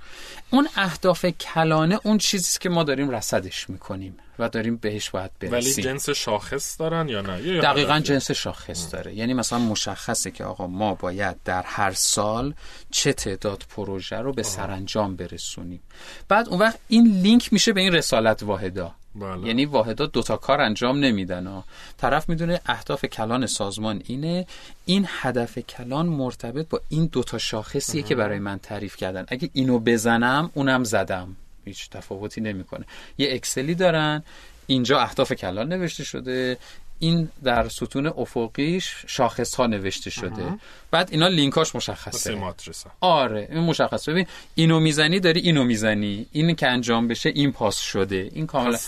[0.51, 5.51] اون اهداف کلانه اون چیزی که ما داریم رصدش می‌کنیم و داریم بهش باید ولی
[5.51, 5.85] برسیم.
[5.85, 8.01] جنس شاخص دارن یا نه؟ یه دقیقا.
[8.01, 9.15] جنس شاخص داره.
[9.15, 12.55] یعنی مثلا مشخصه که آقا ما باید در هر سال
[12.91, 15.83] چه تعداد پروژه رو به سرانجام برسونیم.
[16.29, 18.95] بعد اون وقت این لینک میشه به این رسالت واحدا.
[19.21, 19.47] بله.
[19.47, 21.47] یعنی واحدا دوتا کار انجام نمیدن.
[21.47, 21.64] ها.
[21.99, 24.47] طرف می‌دونه اهداف کلان سازمان اینه.
[24.87, 29.27] این هدف کلان مرتبط با این دوتا شاخصیه که برای من تعریف کردن.
[29.29, 31.37] اگه اینو بزنم اونم زدم.
[31.64, 32.85] هیچ تفاوتی نمی‌کنه.
[33.19, 34.23] یه اکسلی دارن.
[34.67, 36.59] اینجا اهداف کلان نوشته شده.
[36.99, 40.59] این در ستون افقیش شاخص ها نوشته شده.
[40.91, 42.35] بعد اینا لینکاش مشخصه.
[42.35, 44.13] ماتریس آره این مشخصه.
[44.13, 46.27] ببین اینو می‌زنی داری اینو می‌زنی.
[46.33, 48.31] این که انجام بشه این پاس شده.
[48.33, 48.79] این کاملا.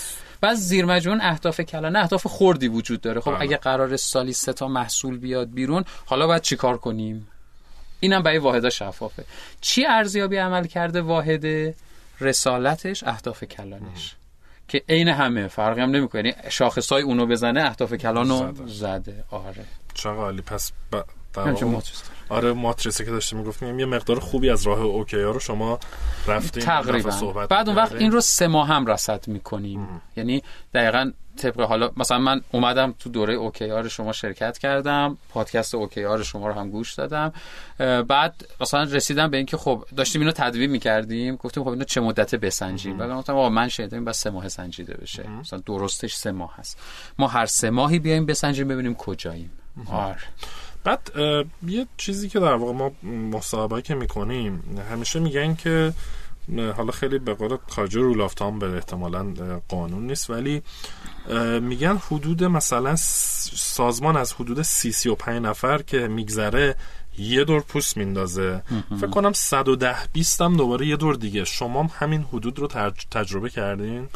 [0.41, 3.21] بعد زیر مجموع اهداف کلانه اهداف خوردی وجود داره.
[3.21, 3.41] خب بله.
[3.41, 7.29] اگه قرار سالی سه تا محصول بیاد بیرون حالا باید چیکار کنیم؟
[8.01, 9.25] اینم برای واحدا شفافه.
[9.61, 11.75] چی ارزیابی عمل کرده واحد
[12.21, 14.15] رسالتش؟ اهداف کلانش.
[14.69, 16.23] که عین همه فرقی هم نمی‌کنه.
[16.29, 18.67] یعنی شاخصای اونو بزنه اهداف کلانو زده.
[18.67, 19.25] زده.
[19.31, 19.65] آره.
[19.95, 20.43] چقدر عالی.
[20.43, 20.97] پس ب...
[21.37, 22.03] ماتریس.
[22.29, 25.79] آره ماتریسه که داشتیم می‌گفتیم یه مقدار خوبی از راه OKR ها رو شما
[26.27, 27.11] رفتین تقریبا.
[27.11, 27.93] صحبت بعد اون وقت.
[27.93, 30.03] این رو سه ماه هم رصد می‌کنیم.
[30.17, 30.43] یعنی
[30.75, 36.49] دقیقا طبق حالا مثلا من اومدم تو دوره OKR شما شرکت کردم پادکست OKR شما
[36.49, 37.33] رو هم گوش دادم.
[38.03, 42.35] بعد مثلا رسیدم به اینکه خب داشتیم اینو تدوین می‌کردیم گفتیم خب اینو چه مدت
[42.35, 45.29] بسنجیم؟ بعد گفتم آقا من شنیدم این بس سه ماه سنجیده بشه.
[45.29, 46.79] مثلا درستش سه ماه هست.
[47.19, 49.51] ما هر سه ماهی بیایم بسنجیم ببینیم کجاییم.
[49.93, 50.17] آره.
[50.85, 51.11] بعد
[51.67, 52.93] یه چیزی که در واقع ما
[53.39, 55.93] مصاحبه که می‌کنیم همیشه میگن که
[56.57, 59.35] حالا خیلی به قول خارجی رول آف تام به احتمالا
[59.69, 60.63] قانون نیست ولی
[61.61, 66.77] میگن حدود مثلا سازمان از حدود سی سی و پنج نفر که میگذره
[67.19, 68.63] یه دور پوست میندازه.
[69.01, 71.45] فکر کنم 110 20 هم دوباره یه دور دیگه.
[71.45, 74.09] شما هم همین حدود رو تج- تجربه کردین؟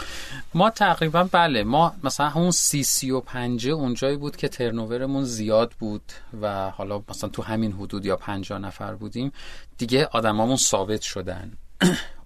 [0.54, 5.72] ما تقریبا بله ما مثلا همون سی سی و پنجه اونجایی بود که ترنوورمون زیاد
[5.78, 6.02] بود
[6.42, 9.32] و حالا مثلا تو همین حدود یا پنجاه نفر بودیم.
[9.78, 11.52] دیگه آدمامون ثابت شدن.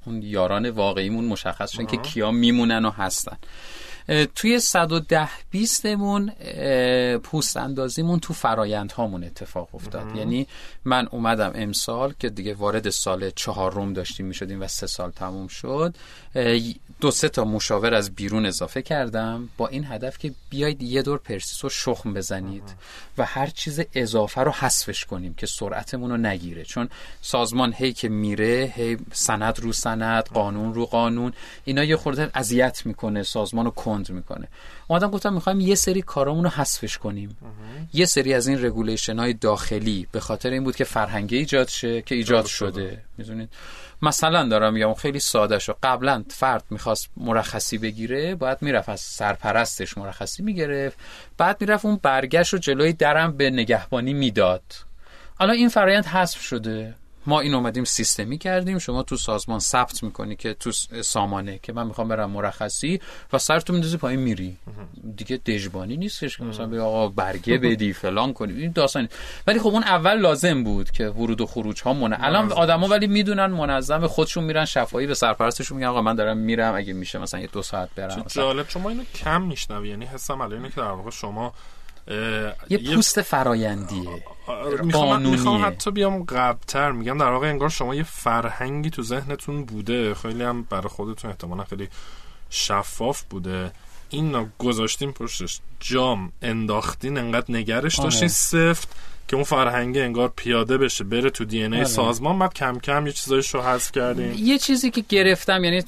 [0.06, 3.36] اون یاران واقعیمون مشخص شدن که کیا میمونن و هستن.
[4.34, 10.16] توی 110 بیستمون اه، پوست اندازیمون تو فرایند هامون اتفاق افتاد.
[10.16, 10.46] یعنی
[10.84, 15.94] من اومدم امسال که دیگه وارد سال چهارم داشتیم می‌شدیم و سه سال تموم شد.
[17.00, 19.48] دو سه تا مشاور از بیرون اضافه کردم.
[19.56, 22.62] با این هدف که بیاید یه دور پرسیس رو شخم بزنید
[23.18, 26.64] و هر چیز اضافه رو حذفش کنیم که سرعتمون رو نگیره.
[26.64, 26.88] چون
[27.22, 31.32] سازمان هی که میره هی سند رو سند قانون رو قانون
[31.64, 34.48] اینا یه خورده اذیت می‌کنه سازمان رو کند می‌کنه.
[34.88, 37.36] اومدم گفتم می‌خوایم یه سری کارامون رو حذفش کنیم.
[37.92, 42.02] یه سری از این regulation های داخلی به خاطر این بود که فرهنگی ایجاد شه
[42.02, 43.02] که ایجاد شده.
[43.18, 43.48] می‌دونید؟
[44.02, 49.98] مثلا دارم میگم خیلی ساده شو قبلا فرد می‌خواست مرخصی بگیره باید می‌رفت از سرپرستش
[49.98, 50.98] مرخصی می‌گرفت.
[51.38, 54.62] بعد می‌رفت اون برگشت رو جلوی درم به نگهبانی می‌داد.
[55.40, 56.94] الان این فرایند حذف شده.
[57.26, 58.78] ما این اومدیم سیستمی کردیم.
[58.78, 60.72] شما تو سازمان ثبت می‌کنی که تو
[61.02, 63.00] سامانه که من می‌خوام برم مرخصی
[63.32, 64.56] و سرتو میندازی پایین میری.
[65.16, 68.52] دیگه دژبانی نیستش که مثلا به آقا برگه بدی فلان کنی.
[68.52, 69.08] این داستان
[69.46, 73.06] ولی خب اون اول لازم بود که ورود و خروج ها منه الان آدما ولی
[73.06, 74.06] می‌دونن منظم.
[74.06, 76.74] خودشون میرن شفایی به سرپرستشون میگن آقا من دارم میرم.
[76.74, 78.24] اگه میشه مثلا یه دو ساعت برم.
[78.28, 78.68] جالب.
[78.68, 79.88] شما اینو کم میشنوی.
[79.88, 81.54] یعنی حسم الان که در واقع شما
[82.70, 84.22] یه پوست فرایندیه.
[84.46, 85.22] آره، می‌خوام.
[85.22, 86.92] می‌خوام حتی بیام قبلتر.
[86.92, 90.14] میگم در واقع انگار شما یه فرهنگی تو ذهنتون بوده.
[90.14, 91.88] خیلی هم برای خودتون احتمالا خیلی
[92.50, 93.72] شفاف بوده.
[94.10, 95.60] این گذاشتین پشتش.
[95.80, 98.08] جام انداختین انقدر نگرش آره.
[98.08, 98.88] داشتین سفت.
[99.28, 101.84] که اون فرهنگ انگار پیاده بشه بره تو دی ای آره.
[101.84, 102.38] سازمان.
[102.38, 105.82] بعد کم کم یه چیزایش رو حذف کردین یه چیزی که گرفتم یعنی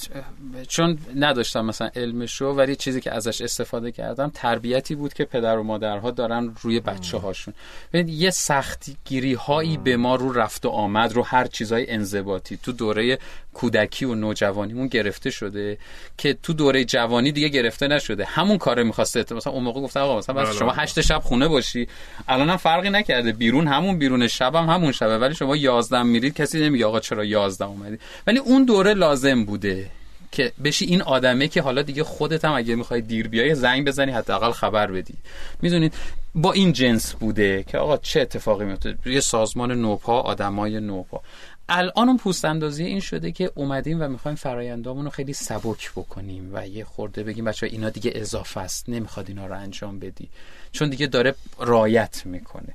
[0.68, 5.62] چون نداشتم مثلا علمشو ولی چیزی که ازش استفاده کردم تربیتی بود که پدر و
[5.62, 7.54] مادرها دارن روی بچه هاشون
[7.94, 12.56] یه سختی گیری هایی به ما رو رفت و آمد رو هر چیزای انضباطی.
[12.56, 13.18] تو دوره
[13.54, 15.78] کودکی و نوجوانیمون گرفته شده
[16.18, 18.24] که تو دوره جوانی دیگه گرفته نشده.
[18.24, 20.82] همون کاره می‌خواسته مثلا اون موقع گفتم آقا مثلا بس بله، شما بله.
[20.82, 21.88] هشت شب خونه باشی.
[22.28, 23.27] الان هم فرقی نکرده.
[23.32, 27.24] بیرون همون بیرون شب هم همون شبه ولی شما یازدم میرید کسی نمیگه آقا چرا
[27.24, 27.98] یازدم اومدی.
[28.26, 29.90] ولی اون دوره لازم بوده
[30.32, 34.12] که بشی این آدمه که حالا دیگه خودت هم اگه می‌خوای دیر بیای زنگ بزنی
[34.12, 35.14] حداقل خبر بدی.
[35.62, 35.94] می‌دونید
[36.34, 41.22] با این جنس بوده که آقا چه اتفاقی میفته یه سازمان نوپا آدمای نوپا.
[41.68, 46.50] الان اون پوست اندازی این شده که اومدیم و می‌خوایم فرایندامون رو خیلی سبک بکنیم
[46.52, 50.28] و یه خورده بگیم بچه اینا دیگه اضافه است نمی‌خواد اینا رو انجام بدی.
[50.72, 52.74] چون دیگه داره رایت می‌کنه.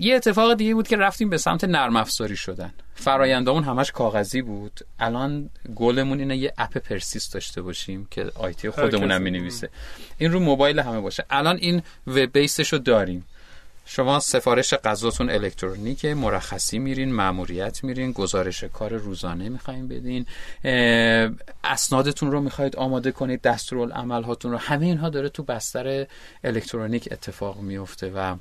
[0.00, 2.72] یه اتفاق دیگه بود که رفتیم به سمت نرم افزاری شدن.
[2.94, 4.80] فرایندامون همش کاغذی بود.
[4.98, 9.22] الان گلمون اینه یه اپ پرسیس داشته باشیم که آیتی خودمون هم.
[9.22, 9.68] می‌نویسه.
[10.18, 11.24] این رو موبایل همه باشه.
[11.30, 13.26] الان این وب بیسش رو داریم.
[13.86, 20.26] شما سفارش غذاتون الکترونیکه مرخصی میرین ماموریت میرین گزارش کار روزانه می‌خواین بدین.
[21.64, 24.58] اسنادتون رو می‌خواید آماده کنید دستورالعمل هاتون رو.
[24.58, 26.06] همه اینها داره تو بستر
[26.44, 28.36] الکترونیک اتفاق میفته و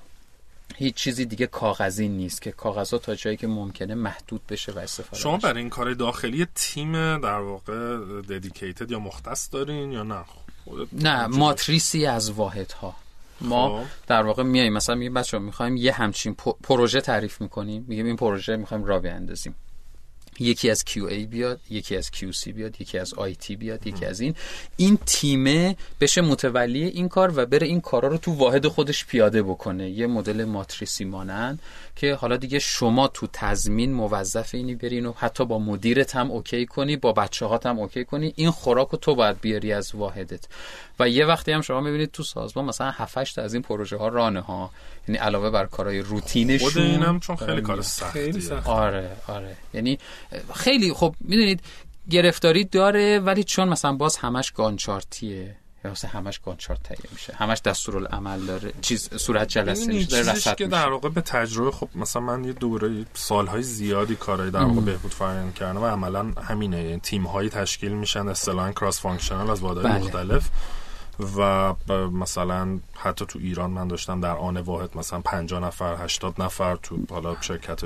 [0.76, 5.22] هیچ چیزی دیگه کاغذی نیست که کاغذها تا جایی که ممکنه محدود بشه و استفاده
[5.22, 5.38] شما.
[5.38, 10.24] برای این کار داخلی تیم در واقع ددیکیتد یا مختص دارین یا نه؟
[10.64, 12.96] خودت نه ماتریسی از واحدها.
[13.42, 13.88] ما خب.
[14.08, 17.86] در واقع میایم مثلا میگیم بچه می‌خوایم یه همچین پروژه تعریف می‌کنیم.
[17.88, 19.56] میگیم این پروژه می‌خوایم را بیاندازیم
[20.40, 24.36] یکی از QA بیاد یکی از QC بیاد یکی از IT بیاد یکی از این.
[24.78, 29.44] این تیمه بشه متولی این کار و بره این کارا رو تو واحد خودش پیاده
[29.44, 29.90] بکنه.
[29.90, 31.60] یه مدل ماتریسی مانند.
[32.00, 36.66] که حالا دیگه شما تو تضمین موظف اینی برین و حتی با مدیرت هم OK
[36.66, 40.48] کنی با بچه هات هم OK کنی این خوراک رو تو باید بیاری از واحدت.
[41.00, 44.08] و یه وقتی هم شما می‌بینید تو سازمان مثلا 7 تا از این پروژه ها
[44.08, 44.72] run ه ها
[45.08, 48.32] یعنی علاوه بر کارهای روتینشون خود اینم چون خیلی کار سختیه.
[48.32, 48.68] سخت.
[48.68, 49.56] آره آره.
[49.74, 49.98] یعنی
[50.56, 51.62] خیلی خب می‌دونید
[52.10, 55.56] گرفتاری داره ولی چون مثلا باز همش Gantt chart یه.
[55.88, 57.34] مثلا همش Gantt chart تهیه میشه.
[57.34, 58.74] همش دستورالعمل داره.
[58.82, 62.44] چیز صورت جلسه این میشه داره رصد که در واقع به تجربه خب مثلا من
[62.44, 66.84] یه دوره سالهای زیادی کارهای در واقع بهبود فرآیند کردم و عملا همینه.
[66.84, 70.04] یعنی تیم هایی تشکیل میشن اصطلاحا cross functional از واحدهای بله.
[70.04, 70.50] مختلف.
[71.38, 71.74] و
[72.12, 76.98] مثلا حتی تو ایران من داشتم در آن واحد مثلا 50 نفر 80 نفر تو
[77.10, 77.82] حالا شرکت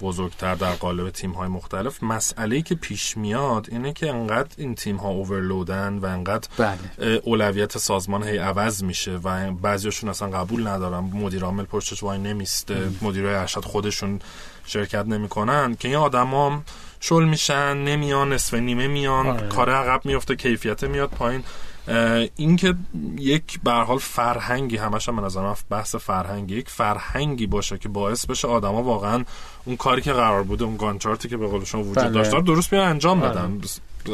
[0.00, 2.02] بزرگتر در قالب تیم های مختلف.
[2.02, 7.20] مسئله که پیش میاد اینه که انقدر این تیم ها اوورلودن و انقدر بله.
[7.24, 10.98] اولویت سازمان هی عوض میشه و بعضیاشون اصلا قبول ندارن.
[10.98, 12.88] مدیر عامل پشتش وای نمیسته.
[13.02, 14.20] مدیرای ارشد خودشون
[14.66, 15.76] شرکت نمی‌کنن.
[15.76, 16.62] که این آدما
[17.00, 19.26] شل میشن نمیان نصف نیمه میان.
[19.26, 19.48] آره.
[19.48, 21.44] کار عقب میفته کیفیت میاد پایین.
[21.88, 22.74] اه، این که
[23.18, 27.78] یک به هر حال فرهنگی همش هم به نظر من بحث فرهنگی یک فرهنگی باشه
[27.78, 29.24] که باعث بشه آدما واقعا
[29.64, 32.10] اون کاری که قرار بوده اون گانچارتی که به قول شما وجود بله.
[32.10, 33.30] داشت رو درست بیان انجام آره.
[33.30, 33.60] بدن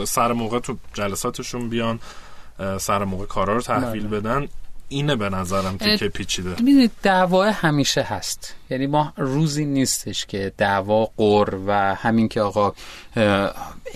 [0.05, 2.01] سر موقع تو جلساتشون بیان
[2.79, 4.21] سر موقع کارا رو تحویل بله.
[4.21, 4.49] بدن
[4.93, 11.09] اینه به نظرم تیکه پیچیده می‌دونید دعوا همیشه هست یعنی ما روزی نیستش که دعوا
[11.17, 12.73] قر و همین که آقا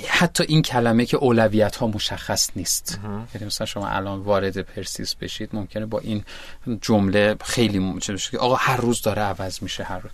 [0.09, 3.01] حتی این کلمه که اولویت ها مشخص نیست.
[3.35, 6.25] یعنی مثلا شما الان وارد پرسیس بشید ممکنه با این
[6.81, 10.13] جمله خیلی ممکنه بشه که آقا هر روز داره عوض میشه هر روز.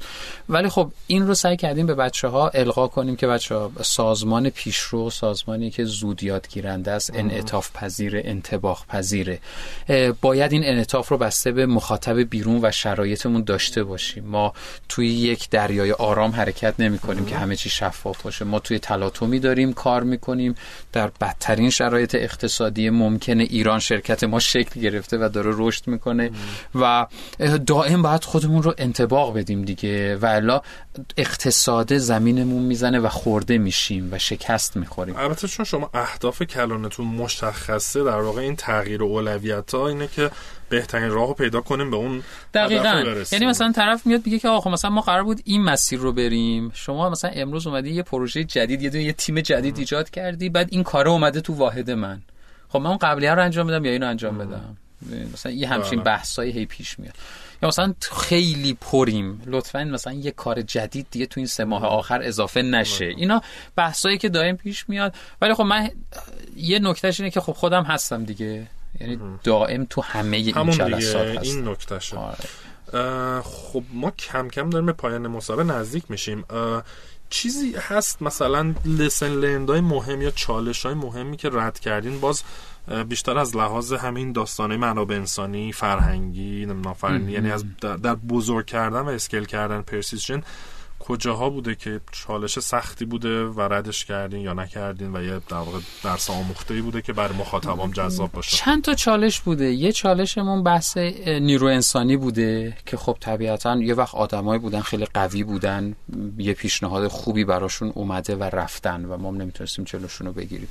[0.49, 4.51] ولی خب این رو سعی کردیم به بچه ها القا کنیم که بچه ها سازمان
[4.51, 9.39] پیشرو سازمانی که زود یادگیرنده است انعطاف پذیر انتباق پذیره
[10.21, 14.25] باید این انعطاف رو بسته به مخاطب بیرون و شرایطمون داشته باشیم.
[14.25, 14.53] ما
[14.89, 18.45] توی یک دریای آرام حرکت نمی کنیم که همه چی شفاف باشه.
[18.45, 20.55] ما توی تلاطمی داریم کار می‌کنیم.
[20.93, 26.31] در بدترین شرایط اقتصادی ممکنه ایران شرکت ما شکل گرفته و داره رشد می‌کنه
[26.75, 27.07] و
[27.67, 30.61] دائم باید خودمون رو انتباق بدیم دیگه و الا
[31.17, 35.17] اقتصاد زمینمون می‌زنه و خورده میشیم و شکست می‌خوریم.
[35.17, 40.31] البته چون شما اهداف کلانتون مشخصه در واقع این تغییر اولویت ها اینه که
[40.73, 42.23] بهترین راه رو پیدا کنیم به اون
[42.55, 43.15] دقیقا.
[43.33, 46.71] یعنی مثلا طرف میاد میگه که آقا مثلا ما قرار بود این مسیر رو بریم.
[46.75, 50.69] شما مثلا امروز اومدی یه پروژه جدید یه دونه یه تیم جدید ایجاد کردی بعد
[50.71, 52.23] این کاره اومده تو واحد من.
[52.69, 54.77] خب من اون قبلیه رو انجام بدم یا اینو انجام بدم؟
[55.33, 56.05] مثلا یه همچین بله.
[56.05, 57.15] بحثایی هی پیش میاد.
[57.63, 59.43] یا مثلا خیلی پریم.
[59.47, 63.05] لطفا مثلا یه کار جدید دیگه تو این سه ماه آخر اضافه نشه.
[63.05, 63.43] اینا
[63.77, 65.15] بحثایی که دائم پیش میاد.
[65.41, 65.91] ولی خب من
[66.57, 68.67] یه نکتهش اینه که خب خودم هستم دیگه.
[69.01, 73.41] یعنی دائم تو همه این جلسات هستم این نکتهشه آره.
[73.43, 76.45] خب ما کم کم داریم به پایان مسابقه نزدیک میشیم.
[77.31, 82.43] چیزی هست مثلا لسن لرند های مهم یا چالش های مهمی که رد کردین؟ باز
[83.09, 89.09] بیشتر از لحاظ همین داستانه منابع انسانی فرهنگی نمی‌دونم یعنی از در, بزرگ کردن و
[89.09, 90.43] اسکیل کردن پرسیژن
[91.07, 95.79] کجاها بوده که چالش سختی بوده و ردش کردین یا نکردین و یه در واقع
[96.05, 99.73] درس آموخته بوده که برای مخاطبام جذاب باشه؟ چند تا چالش بوده.
[99.73, 100.97] یه چالشمون بحث
[101.27, 105.95] نیرو انسانی بوده که خب طبیعتا یه وقت آدمایی بودن خیلی قوی بودن.
[106.39, 110.69] یه پیشنهاد خوبی براشون اومده و رفتن و ما نمی‌تونستیم جلوشون رو بگیریم.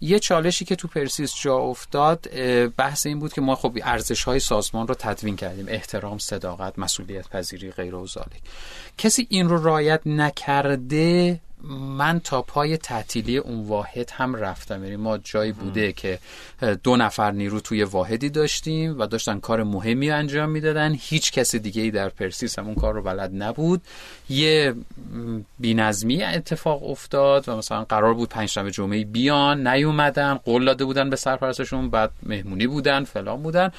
[0.00, 2.28] یه چالشی که تو پرسیس جا افتاد
[2.76, 5.66] بحث این بود که ما خب ارزش های سازمان رو تدوین کردیم.
[5.68, 8.40] احترام صداقت مسئولیت پذیری غیر و ذالک
[8.98, 14.84] کسی این رو رعایت نکرده من تا پای تعطیلی اون واحد هم رفتم.
[14.84, 16.18] یعنی ما جایی بوده که
[16.82, 20.96] دو نفر نیرو توی واحدی داشتیم و داشتن کار مهمی انجام می‌دادن.
[21.00, 23.82] هیچ کسی دیگه ای در پرسیس هم اون کار رو بلد نبود.
[24.28, 24.74] یه
[25.58, 29.66] بینظمی اتفاق افتاد و مثلا قرار بود پنجشنبه جمعه بیان.
[29.68, 33.70] نیومدن قول داده بودن به سرپرستشون بعد مهمونی بودن فلان بودن.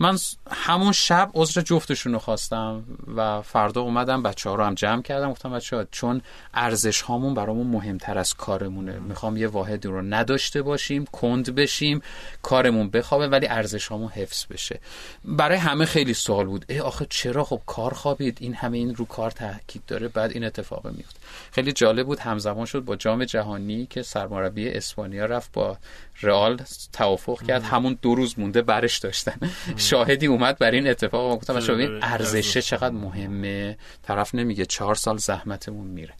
[0.00, 0.18] من
[0.50, 2.84] همون شب عذر جفتشون رو خواستم
[3.16, 5.30] و فردا اومدم بچه ها رو هم جمع کردم.
[5.30, 6.22] گفتم بچه ها چون
[6.54, 8.98] ارزش هامون برامون مهمتر از کارمونه.
[8.98, 12.02] می‌خوام یه واحدی رو نداشته باشیم کند بشیم
[12.42, 14.80] کارمون بخوابه ولی ارزش هامون حفظ بشه.
[15.24, 16.64] برای همه خیلی سوال بود.
[16.68, 20.44] ای آخه چرا خب کار خوابید؟ این همه این رو کار تاکید داره بعد این
[20.44, 21.19] اتفاق میفته
[21.52, 25.78] خیلی جالب بود همزمان شد با جام جهانی که سرمربی اسپانیا رفت با
[26.22, 26.62] رئال
[26.92, 27.62] توافق کرد.
[27.62, 29.36] همون دو روز مونده برش داشتن.
[29.76, 31.32] شاهدی اومد بر این اتفاق.
[31.32, 36.14] و گفتم شما این ارزشه چقدر مهمه؟ طرف نمیگه چهار سال زحمتمون میره.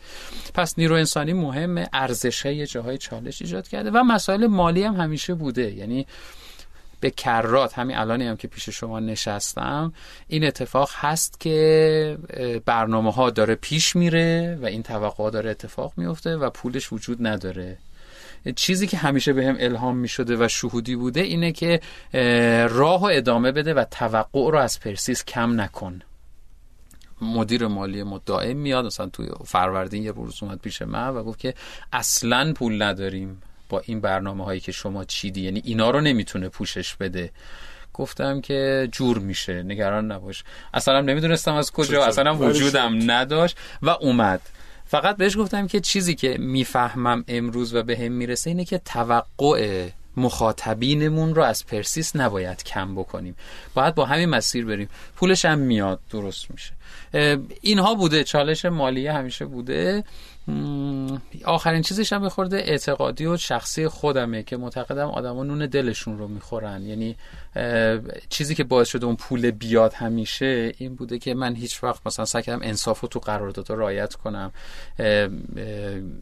[0.55, 1.89] پس نیرو انسانی مهمه.
[1.93, 5.73] ارزشه یه جاهای چالش ایجاد کرده و مسائل مالی هم همیشه بوده.
[5.75, 6.07] یعنی
[7.01, 9.93] به کرات همین الانی هم که پیش شما نشستم
[10.29, 12.19] این اتفاق هست که
[12.65, 17.79] برنامه ها داره پیش میره و این توقع داره اتفاق میفته و پولش وجود نداره.
[18.57, 21.81] چیزی که همیشه به هم الهام می شده و شهودی بوده اینه که
[22.71, 26.03] راه و ادامه بده و توقع رو از پرسیس کم نکن.
[27.23, 31.39] مدیر مالی ما دائم میاد مثلا توی فروردین یه روز اومد پیش من و گفت
[31.39, 31.55] که
[31.93, 33.43] اصلا پول نداریم.
[33.71, 37.31] با این برنامه هایی که شما چیدی یعنی اینا رو نمی‌تونه پوشش بده.
[37.95, 40.45] گفتم که جور میشه نگران نباش.
[40.75, 44.41] اصلا نمی‌دونستم از کجا اصلا وجودم نداشت و اومد.
[44.87, 49.89] فقط بهش گفتم که چیزی که می‌فهمم امروز و به هم می‌رسه اینه که توقع
[50.17, 53.37] مخاطبینمون رو از پرسیس نباید کم بکنیم.
[53.75, 54.89] باید با همین مسیر بریم.
[55.17, 56.73] پولش هم میاد درست میشه.
[57.61, 60.05] اینها بوده چالش مالیه همیشه بوده.
[61.45, 66.83] آخرین چیزش هم بخورده اعتقادی و شخصی خودمه که معتقدم آدما نون دلشون رو می‌خورن.
[66.83, 67.17] یعنی
[68.29, 72.25] چیزی که باعث شده اون پول بیاد همیشه این بوده که من هیچ وقت مثلا
[72.25, 74.53] سعی کردم انصاف رو تو قرارداد رعایت کنم.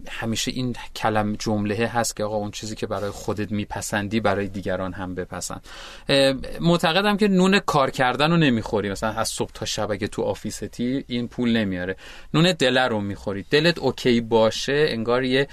[0.08, 4.92] همیشه این کلم جمله هست که آقا اون چیزی که برای خودت میپسندی برای دیگران
[4.92, 5.66] هم بپسند.
[6.60, 8.90] معتقدم که نون کار کردن رو نمی‌خوری.
[8.90, 11.96] مثلا از صبح تا شب اگه تو آفیستی این پول نمیاره.
[12.34, 13.46] نون دل رو می‌خوری.
[13.50, 15.48] دلت اوکی باشه انگار یه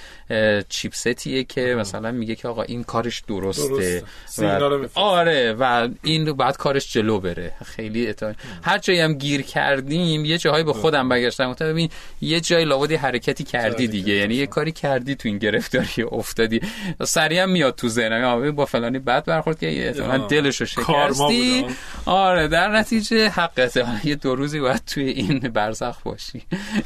[0.70, 4.03] چیپستیه که مثلا میگه که آقا این کارش درسته,
[4.38, 4.89] درسته.
[4.95, 7.51] آره و و این بعد کارش جلو بره.
[7.66, 8.34] خیلی اتا...
[8.64, 11.89] هر جایی هم گیر کردیم یه جایی به خودم برگشتم گفتم ببین
[12.22, 14.14] یه جای لابدی حرکتی کردی دیگه.
[14.14, 16.62] یعنی یه کاری کردی تو این گرفتاری افتادی.
[17.03, 18.51] سریع میاد تو ذهنم.
[18.51, 21.66] با فلانی بعد برخورد که احتمالاً دلشو شکستی.
[22.06, 26.41] آره در نتیجه حقته یه دو روزی باید توی این برزخ باشی.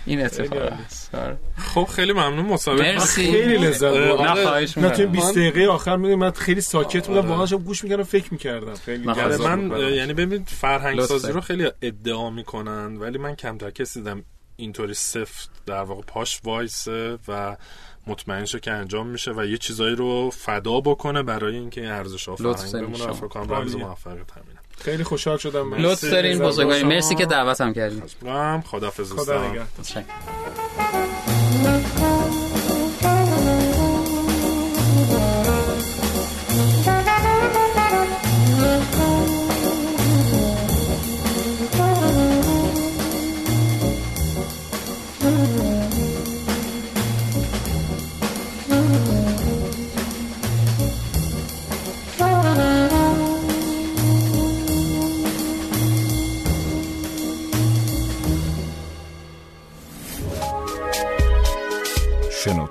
[0.05, 0.74] این اتفاق
[1.13, 1.38] آره.
[1.60, 3.32] خب خیلی ممنون مرسی.
[3.32, 7.32] خیلی لذت بردم نه خواهش من تو 20 دقیقه آخر می‌دونم من خیلی ساکت بودم
[7.32, 8.74] واقعا گوش می‌کردم فکر می‌کردم.
[8.74, 14.24] خیلی من یعنی ببینید فرهنگ سازی رو خیلی ادعا می‌کنن ولی من کمتر کسی دیدم
[14.55, 17.57] اینطوری سفت در واقع پاش وایسه و
[18.07, 22.30] مطمئن شه که انجام میشه و یه چیزایی رو فدا بکنه برای اینکه این ارزش
[22.30, 23.14] ها فرهنگ بمونه.
[23.14, 24.60] فکر کنم رمز موفقیت همینه.
[24.78, 25.74] خیلی خوشحال شدم.
[25.74, 26.84] لطف دارین بزرگواری.
[26.84, 28.03] مرسی که دعوتم کردین.
[28.62, 29.66] خدافظ خدا نگهدار.
[31.62, 32.18] Thank you.